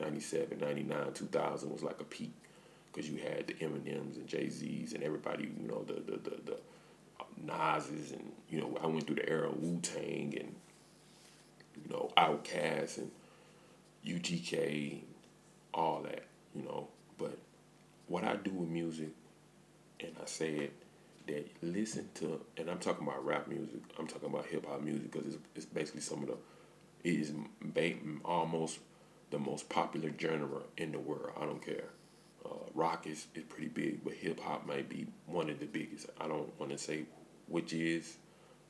97, 0.00 0.58
99, 0.58 1.12
2000 1.12 1.70
was 1.70 1.82
like 1.82 2.00
a 2.00 2.04
peak 2.04 2.32
because 2.92 3.08
you 3.10 3.18
had 3.18 3.46
the 3.46 3.54
Eminems 3.54 4.16
and 4.16 4.26
Jay 4.26 4.48
Z's 4.48 4.92
and 4.92 5.02
everybody, 5.02 5.50
you 5.60 5.68
know, 5.68 5.84
the 5.84 5.94
the 5.94 6.18
the, 6.18 6.36
the 6.44 6.56
Nas's 7.36 8.12
and 8.12 8.32
you 8.50 8.60
know 8.60 8.78
I 8.82 8.86
went 8.86 9.06
through 9.06 9.16
the 9.16 9.28
era 9.28 9.48
of 9.48 9.62
Wu 9.62 9.78
Tang 9.80 10.34
and 10.38 10.54
you 11.84 11.90
know 11.92 12.10
Outkast 12.16 12.98
and 12.98 13.10
UGK, 14.06 15.00
all 15.74 16.02
that, 16.02 16.24
you 16.54 16.62
know. 16.62 16.88
But 17.18 17.38
what 18.06 18.24
I 18.24 18.36
do 18.36 18.50
with 18.50 18.68
music, 18.68 19.10
and 20.00 20.12
I 20.20 20.26
said 20.26 20.70
that 21.26 21.46
listen 21.62 22.08
to, 22.14 22.40
and 22.56 22.70
I'm 22.70 22.78
talking 22.78 23.06
about 23.06 23.24
rap 23.24 23.48
music. 23.48 23.80
I'm 23.98 24.06
talking 24.06 24.28
about 24.28 24.46
hip 24.46 24.66
hop 24.66 24.82
music 24.82 25.10
because 25.10 25.34
it's 25.34 25.38
it's 25.54 25.66
basically 25.66 26.00
some 26.00 26.22
of 26.22 26.28
the, 26.28 26.36
it 27.04 27.20
is 27.20 27.32
almost 28.24 28.78
the 29.30 29.38
most 29.38 29.68
popular 29.68 30.10
genre 30.18 30.62
in 30.76 30.92
the 30.92 30.98
world. 30.98 31.32
I 31.38 31.44
don't 31.44 31.64
care. 31.64 31.84
Uh, 32.48 32.54
rock 32.74 33.06
is, 33.06 33.26
is 33.34 33.44
pretty 33.44 33.68
big, 33.68 34.04
but 34.04 34.14
hip 34.14 34.40
hop 34.40 34.66
might 34.66 34.88
be 34.88 35.06
one 35.26 35.50
of 35.50 35.60
the 35.60 35.66
biggest. 35.66 36.06
I 36.20 36.28
don't 36.28 36.58
want 36.58 36.72
to 36.72 36.78
say 36.78 37.04
which 37.48 37.72
is, 37.72 38.16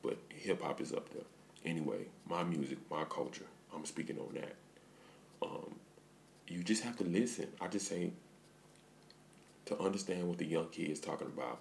but 0.01 0.17
hip 0.29 0.61
hop 0.61 0.81
is 0.81 0.93
up 0.93 1.09
there. 1.13 1.23
Anyway, 1.65 2.05
my 2.27 2.43
music, 2.43 2.77
my 2.89 3.03
culture. 3.05 3.45
I'm 3.73 3.85
speaking 3.85 4.17
on 4.17 4.33
that. 4.33 4.55
Um, 5.41 5.75
you 6.47 6.63
just 6.63 6.83
have 6.83 6.97
to 6.97 7.03
listen. 7.03 7.47
I 7.61 7.67
just 7.67 7.87
say 7.87 8.11
to 9.65 9.79
understand 9.79 10.27
what 10.27 10.37
the 10.37 10.45
young 10.45 10.67
kids 10.69 10.99
talking 10.99 11.27
about. 11.27 11.59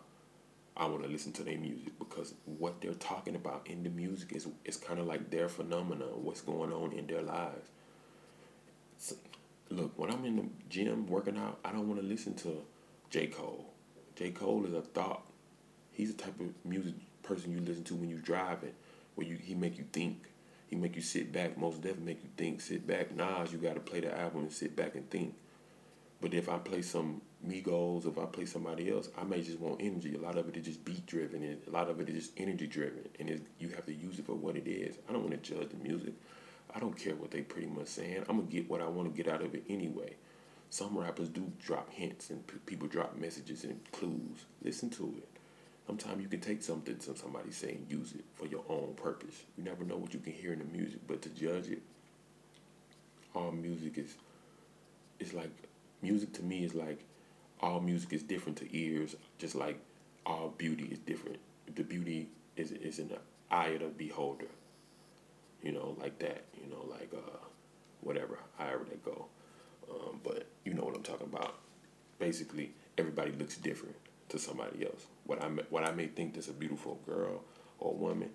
I 0.77 0.87
want 0.87 1.03
to 1.03 1.09
listen 1.09 1.33
to 1.33 1.43
their 1.43 1.59
music 1.59 1.99
because 1.99 2.35
what 2.45 2.81
they're 2.81 2.95
talking 2.95 3.35
about 3.35 3.67
in 3.67 3.83
the 3.83 3.91
music 3.91 4.33
is 4.33 4.47
is 4.65 4.77
kind 4.77 5.01
of 5.01 5.07
like 5.07 5.29
their 5.31 5.49
phenomena, 5.49 6.05
what's 6.05 6.41
going 6.41 6.73
on 6.73 6.93
in 6.93 7.07
their 7.09 7.23
lives. 7.23 7.69
So, 8.97 9.17
look, 9.71 9.93
when 9.99 10.11
I'm 10.11 10.25
in 10.25 10.37
the 10.37 10.47
gym 10.69 11.07
working 11.07 11.37
out, 11.37 11.59
I 11.65 11.73
don't 11.73 11.89
want 11.89 12.01
to 12.01 12.07
listen 12.07 12.35
to 12.37 12.63
J. 13.11 13.27
Cole. 13.27 13.67
J. 14.17 14.31
Cole 14.31 14.65
is 14.67 14.75
a 14.75 14.83
thought. 14.83 15.23
He's 15.93 16.15
the 16.15 16.23
type 16.23 16.39
of 16.41 16.49
music 16.65 16.95
person 17.23 17.53
you 17.53 17.61
listen 17.61 17.85
to 17.85 17.95
when 17.95 18.09
you're 18.09 18.19
driving, 18.19 18.73
where 19.15 19.27
you 19.27 19.37
he 19.37 19.55
make 19.55 19.79
you 19.79 19.85
think. 19.93 20.25
He 20.69 20.77
make 20.77 20.97
you 20.97 21.03
sit 21.03 21.33
back. 21.33 21.57
Most 21.57 21.77
definitely 21.77 22.05
make 22.05 22.23
you 22.23 22.31
think. 22.37 22.61
Sit 22.61 22.87
back. 22.87 23.15
Nas, 23.15 23.53
you 23.53 23.59
got 23.59 23.75
to 23.75 23.81
play 23.81 24.01
the 24.01 24.17
album 24.17 24.43
and 24.43 24.53
sit 24.53 24.77
back 24.77 24.95
and 24.95 25.09
think. 25.11 25.35
But 26.21 26.35
if 26.35 26.49
I 26.49 26.59
play 26.59 26.83
some 26.83 27.23
Migos, 27.47 28.07
if 28.07 28.19
I 28.19 28.25
play 28.27 28.45
somebody 28.45 28.91
else, 28.91 29.09
I 29.17 29.23
may 29.23 29.41
just 29.41 29.61
want 29.61 29.81
energy. 29.81 30.15
A 30.17 30.21
lot 30.21 30.37
of 30.37 30.49
it 30.49 30.57
is 30.57 30.65
just 30.65 30.85
beat 30.85 31.07
driven, 31.07 31.43
and 31.45 31.59
a 31.67 31.71
lot 31.71 31.89
of 31.89 32.01
it 32.01 32.09
is 32.09 32.27
just 32.27 32.33
energy 32.37 32.67
driven, 32.67 33.09
and 33.21 33.47
you 33.61 33.69
have 33.71 33.87
to 33.87 33.95
use 33.95 34.19
it 34.19 34.27
for 34.27 34.35
what 34.35 34.57
it 34.57 34.67
is. 34.67 34.97
I 35.09 35.13
don't 35.13 35.23
want 35.23 35.43
to 35.43 35.55
judge 35.55 35.69
the 35.69 35.77
music. 35.77 36.15
I 36.75 36.79
don't 36.81 36.97
care 36.97 37.15
what 37.15 37.31
they 37.31 37.43
pretty 37.43 37.69
much 37.69 37.89
saying. 37.89 38.25
I'm 38.29 38.37
gonna 38.39 38.51
get 38.51 38.69
what 38.69 38.81
I 38.81 38.87
want 38.87 39.15
to 39.15 39.23
get 39.23 39.33
out 39.33 39.43
of 39.43 39.55
it 39.55 39.65
anyway. 39.69 40.15
Some 40.71 40.99
rappers 40.99 41.29
do 41.29 41.51
drop 41.65 41.91
hints 41.91 42.31
and 42.31 42.47
p- 42.47 42.59
people 42.67 42.89
drop 42.89 43.17
messages 43.17 43.65
and 43.65 43.81
clues. 43.93 44.45
Listen 44.63 44.91
to 44.91 45.15
it. 45.19 45.29
Sometimes 45.87 46.23
you 46.23 46.29
can 46.29 46.41
take 46.41 46.63
something 46.63 46.97
from 46.97 47.17
somebody 47.17 47.51
saying 47.51 47.87
use 47.89 48.13
it 48.13 48.25
for 48.35 48.47
your 48.47 48.63
own 48.69 48.93
purpose. 48.97 49.45
You 49.57 49.65
never 49.65 49.85
know 49.85 49.97
what 49.97 50.13
you 50.13 50.21
can 50.21 50.35
hear 50.35 50.53
in 50.53 50.59
the 50.59 50.67
music, 50.67 51.01
but 51.07 51.23
to 51.23 51.31
judge 51.31 51.69
it, 51.69 51.81
all 53.35 53.51
music 53.53 53.97
is 53.97 54.17
is 55.19 55.33
like 55.33 55.51
music 56.03 56.33
to 56.35 56.43
me 56.43 56.65
is 56.65 56.75
like 56.75 57.01
all 57.61 57.81
music 57.81 58.13
is 58.13 58.23
different 58.23 58.59
to 58.59 58.77
ears, 58.77 59.17
just 59.39 59.55
like 59.55 59.81
all 60.27 60.55
beauty 60.59 60.85
is 60.85 60.99
different. 60.99 61.39
The 61.75 61.83
beauty 61.83 62.29
is 62.57 62.73
is 62.73 62.99
in 62.99 63.09
the 63.09 63.19
eye 63.51 63.69
of 63.69 63.81
the 63.81 63.87
beholder. 63.89 64.47
You 65.63 65.73
know, 65.73 65.97
like 66.01 66.19
that. 66.21 66.45
You 66.63 66.71
know, 66.71 66.85
like 66.89 67.13
uh, 67.15 67.39
whatever, 68.01 68.39
however 68.59 68.87
they 68.89 68.97
go. 68.97 69.27
Um, 69.91 70.21
but 70.23 70.47
you 70.65 70.75
know 70.75 70.85
what 70.85 70.95
I'm 70.97 71.03
talking 71.03 71.29
about. 71.33 71.55
Basically, 72.19 72.73
everybody 72.97 73.33
looks 73.33 73.57
different 73.57 73.97
to 74.29 74.39
somebody 74.39 74.85
else. 74.85 75.07
What 75.25 75.43
I 75.43 75.49
what 75.71 75.85
I 75.85 75.93
may 75.93 76.07
think 76.07 76.35
that's 76.35 76.49
a 76.49 76.53
beautiful 76.53 76.99
girl 77.07 77.43
or 77.79 77.95
woman, 77.95 78.31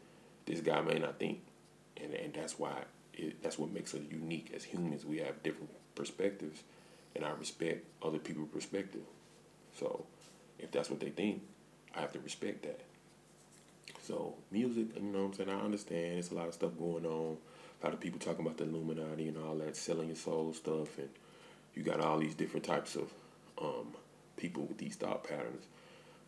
this 0.45 0.61
guy 0.61 0.81
may 0.81 0.99
not 0.99 1.19
think, 1.19 1.41
and 2.01 2.13
and 2.13 2.33
that's 2.33 2.57
why 2.57 2.83
it, 3.13 3.41
that's 3.43 3.59
what 3.59 3.71
makes 3.71 3.93
us 3.93 4.01
unique 4.09 4.51
as 4.55 4.63
humans. 4.63 5.05
We 5.05 5.19
have 5.19 5.43
different 5.43 5.69
perspectives 5.95 6.63
and 7.15 7.25
I 7.25 7.31
respect 7.31 7.85
other 8.01 8.17
people's 8.19 8.49
perspective. 8.49 9.01
So 9.77 10.05
if 10.59 10.71
that's 10.71 10.89
what 10.89 10.99
they 10.99 11.09
think, 11.09 11.41
I 11.95 12.01
have 12.01 12.11
to 12.13 12.19
respect 12.19 12.63
that. 12.63 12.81
So 14.03 14.35
music, 14.51 14.87
you 14.97 15.01
know 15.01 15.19
what 15.19 15.25
I'm 15.25 15.33
saying? 15.33 15.49
I 15.49 15.61
understand 15.61 16.15
there's 16.15 16.31
a 16.31 16.35
lot 16.35 16.49
of 16.49 16.53
stuff 16.53 16.77
going 16.77 17.05
on. 17.05 17.37
A 17.81 17.85
lot 17.85 17.93
of 17.93 18.01
people 18.01 18.19
talking 18.19 18.45
about 18.45 18.57
the 18.57 18.65
Illuminati 18.65 19.29
and 19.29 19.37
all 19.37 19.55
that, 19.55 19.77
selling 19.77 20.07
your 20.07 20.17
soul 20.17 20.53
stuff, 20.53 20.97
and 20.97 21.09
you 21.73 21.83
got 21.83 22.01
all 22.01 22.19
these 22.19 22.35
different 22.35 22.65
types 22.65 22.95
of 22.95 23.13
um, 23.61 23.95
people 24.35 24.63
with 24.63 24.77
these 24.77 24.97
thought 24.97 25.23
patterns. 25.23 25.65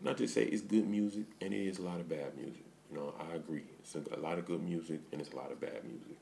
Not 0.01 0.17
to 0.17 0.27
say 0.27 0.43
it's 0.43 0.61
good 0.61 0.87
music, 0.87 1.25
and 1.41 1.53
it 1.53 1.67
is 1.67 1.79
a 1.79 1.81
lot 1.81 1.99
of 1.99 2.07
bad 2.07 2.37
music. 2.37 2.63
You 2.89 2.97
know, 2.97 3.13
I 3.19 3.35
agree. 3.35 3.63
It's 3.79 3.95
a, 3.95 4.19
lot 4.19 4.37
of 4.37 4.45
good 4.45 4.63
music, 4.63 5.01
and 5.11 5.19
it's 5.19 5.31
a 5.31 5.35
lot 5.35 5.51
of 5.51 5.59
bad 5.59 5.83
music. 5.83 6.17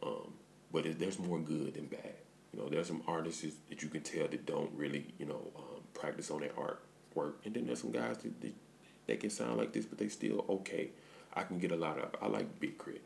Um, 0.00 0.32
but 0.72 0.86
it, 0.86 1.00
there's 1.00 1.18
more 1.18 1.40
good 1.40 1.74
than 1.74 1.86
bad. 1.86 2.14
You 2.52 2.60
know, 2.60 2.68
there's 2.68 2.86
some 2.86 3.02
artists 3.08 3.44
that 3.68 3.82
you 3.82 3.88
can 3.88 4.02
tell 4.02 4.28
that 4.28 4.46
don't 4.46 4.70
really, 4.76 5.06
you 5.18 5.26
know, 5.26 5.50
um, 5.56 5.80
practice 5.92 6.30
on 6.30 6.40
their 6.40 6.50
artwork, 6.50 7.34
and 7.44 7.54
then 7.54 7.66
there's 7.66 7.80
some 7.80 7.90
guys 7.90 8.18
that, 8.18 8.40
that 8.42 8.54
they 9.06 9.16
can 9.16 9.30
sound 9.30 9.56
like 9.58 9.72
this, 9.72 9.86
but 9.86 9.98
they 9.98 10.08
still 10.08 10.44
okay. 10.48 10.90
I 11.34 11.42
can 11.42 11.58
get 11.58 11.72
a 11.72 11.76
lot 11.76 11.98
of. 11.98 12.14
I 12.22 12.26
like 12.28 12.60
Big 12.60 12.78
Crit. 12.78 13.02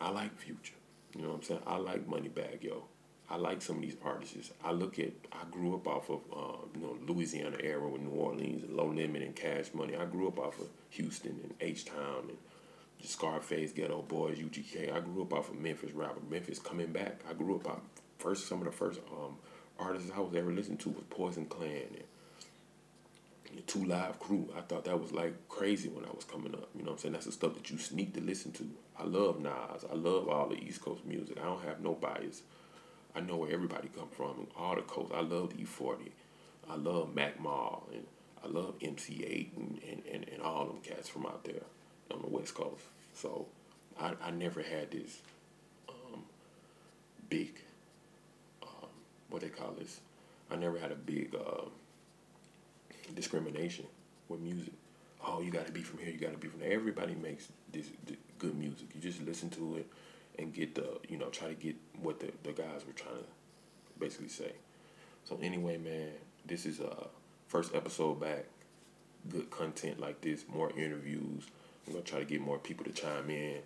I 0.00 0.10
like 0.10 0.36
Future. 0.38 0.74
You 1.14 1.22
know 1.22 1.28
what 1.28 1.36
I'm 1.36 1.42
saying? 1.42 1.60
I 1.66 1.76
like 1.76 2.08
Moneybagg 2.08 2.62
Yo. 2.62 2.84
I 3.28 3.36
like 3.36 3.62
some 3.62 3.76
of 3.76 3.82
these 3.82 3.96
artists. 4.04 4.50
I 4.64 4.72
look 4.72 4.98
at. 4.98 5.12
I 5.32 5.44
grew 5.50 5.74
up 5.74 5.86
off 5.86 6.10
of 6.10 6.20
uh, 6.32 6.56
you 6.74 6.80
know 6.80 6.96
Louisiana 7.06 7.56
era 7.60 7.88
with 7.88 8.02
New 8.02 8.10
Orleans 8.10 8.64
and 8.64 8.76
No 8.76 8.86
Limit 8.86 9.22
and 9.22 9.36
Cash 9.36 9.66
Money. 9.74 9.96
I 9.96 10.04
grew 10.04 10.28
up 10.28 10.38
off 10.38 10.58
of 10.60 10.68
Houston 10.90 11.38
and 11.42 11.54
H 11.60 11.84
Town 11.84 12.24
and 12.28 12.38
Scarface, 13.02 13.72
Geto 13.72 14.06
Boys, 14.06 14.38
UGK. 14.38 14.94
I 14.94 15.00
grew 15.00 15.22
up 15.22 15.32
off 15.32 15.50
of 15.50 15.58
Memphis 15.58 15.92
rapper. 15.92 16.20
Memphis 16.28 16.58
coming 16.58 16.92
back. 16.92 17.20
I 17.28 17.34
grew 17.34 17.56
up 17.56 17.68
off 17.68 17.80
first 18.18 18.48
some 18.48 18.58
of 18.58 18.64
the 18.64 18.72
first 18.72 19.00
um, 19.12 19.36
artists 19.78 20.10
I 20.14 20.20
was 20.20 20.34
ever 20.34 20.52
listening 20.52 20.78
to 20.78 20.90
was 20.90 21.04
Poison 21.08 21.46
Clan 21.46 21.86
and 21.94 22.04
Two 23.66 23.84
Live 23.84 24.18
Crew. 24.18 24.48
I 24.56 24.60
thought 24.62 24.84
that 24.84 25.00
was 25.00 25.12
like 25.12 25.48
crazy 25.48 25.88
when 25.88 26.04
I 26.04 26.10
was 26.14 26.24
coming 26.24 26.54
up. 26.54 26.68
You 26.74 26.82
know 26.82 26.90
what 26.90 26.92
I'm 26.92 26.98
saying? 26.98 27.12
That's 27.12 27.26
the 27.26 27.32
stuff 27.32 27.54
that 27.54 27.70
you 27.70 27.78
sneak 27.78 28.14
to 28.14 28.20
listen 28.20 28.52
to. 28.52 28.68
I 28.98 29.04
love 29.04 29.40
Nas. 29.40 29.84
I 29.90 29.94
love 29.94 30.28
all 30.28 30.48
the 30.48 30.56
East 30.56 30.80
Coast 30.82 31.04
music. 31.04 31.38
I 31.40 31.44
don't 31.44 31.62
have 31.64 31.80
no 31.80 31.94
bias. 31.94 32.42
I 33.14 33.20
know 33.20 33.36
where 33.36 33.52
everybody 33.52 33.88
come 33.88 34.08
from. 34.08 34.46
All 34.56 34.74
the 34.76 34.82
coast. 34.82 35.12
I 35.14 35.20
love 35.20 35.52
E40. 35.56 36.10
I 36.68 36.76
love 36.76 37.14
Mac 37.14 37.40
Mall 37.40 37.88
and 37.92 38.06
I 38.44 38.48
love 38.48 38.74
MC 38.80 39.14
Eiht 39.14 39.56
and, 39.56 39.80
and, 39.88 40.02
and, 40.12 40.28
and 40.32 40.42
all 40.42 40.66
them 40.66 40.80
cats 40.82 41.08
from 41.08 41.26
out 41.26 41.44
there 41.44 41.62
on 42.12 42.22
the 42.22 42.28
West 42.28 42.54
Coast. 42.54 42.84
So 43.14 43.46
I, 44.00 44.12
I 44.22 44.30
never 44.30 44.62
had 44.62 44.90
this 44.90 45.18
um, 45.88 46.22
big 47.28 47.60
what 49.30 49.42
they 49.42 49.48
call 49.48 49.72
this. 49.78 50.00
I 50.50 50.56
never 50.56 50.78
had 50.78 50.92
a 50.92 50.96
big 50.96 51.34
uh, 51.34 51.66
discrimination 53.14 53.86
with 54.28 54.40
music. 54.40 54.72
Oh, 55.26 55.40
you 55.42 55.50
got 55.50 55.66
to 55.66 55.72
be 55.72 55.82
from 55.82 55.98
here. 55.98 56.10
You 56.10 56.18
got 56.18 56.32
to 56.32 56.38
be 56.38 56.48
from 56.48 56.60
there. 56.60 56.72
Everybody 56.72 57.14
makes 57.14 57.48
this, 57.72 57.88
this, 58.06 58.16
good 58.38 58.56
music. 58.56 58.88
You 58.94 59.00
just 59.00 59.20
listen 59.22 59.50
to 59.50 59.76
it 59.76 59.86
and 60.38 60.52
get 60.54 60.74
the 60.74 60.98
you 61.08 61.18
know 61.18 61.28
try 61.28 61.48
to 61.48 61.54
get 61.54 61.76
what 62.02 62.20
the, 62.20 62.32
the 62.42 62.52
guys 62.52 62.86
were 62.86 62.92
trying 62.94 63.18
to 63.18 63.24
basically 63.98 64.28
say. 64.28 64.52
So 65.24 65.38
anyway, 65.42 65.76
man, 65.76 66.10
this 66.46 66.66
is 66.66 66.80
uh 66.80 67.06
first 67.46 67.74
episode 67.74 68.20
back. 68.20 68.46
Good 69.28 69.50
content 69.50 70.00
like 70.00 70.22
this, 70.22 70.44
more 70.48 70.70
interviews. 70.70 71.44
I'm 71.86 71.92
gonna 71.92 72.04
try 72.04 72.20
to 72.20 72.24
get 72.24 72.40
more 72.40 72.58
people 72.58 72.84
to 72.86 72.92
chime 72.92 73.28
in. 73.28 73.58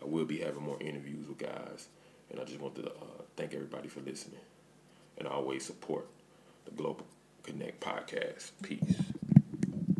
I 0.00 0.04
will 0.04 0.24
be 0.24 0.38
having 0.38 0.62
more 0.62 0.80
interviews 0.80 1.26
with 1.26 1.38
guys, 1.38 1.88
and 2.30 2.40
I 2.40 2.44
just 2.44 2.60
want 2.60 2.76
to 2.76 2.86
uh, 2.86 3.22
thank 3.36 3.52
everybody 3.54 3.88
for 3.88 4.00
listening, 4.00 4.40
and 5.18 5.26
always 5.26 5.64
support 5.64 6.06
the 6.64 6.70
Global 6.70 7.06
Connect 7.42 7.80
podcast. 7.80 8.50
Peace. 8.62 9.09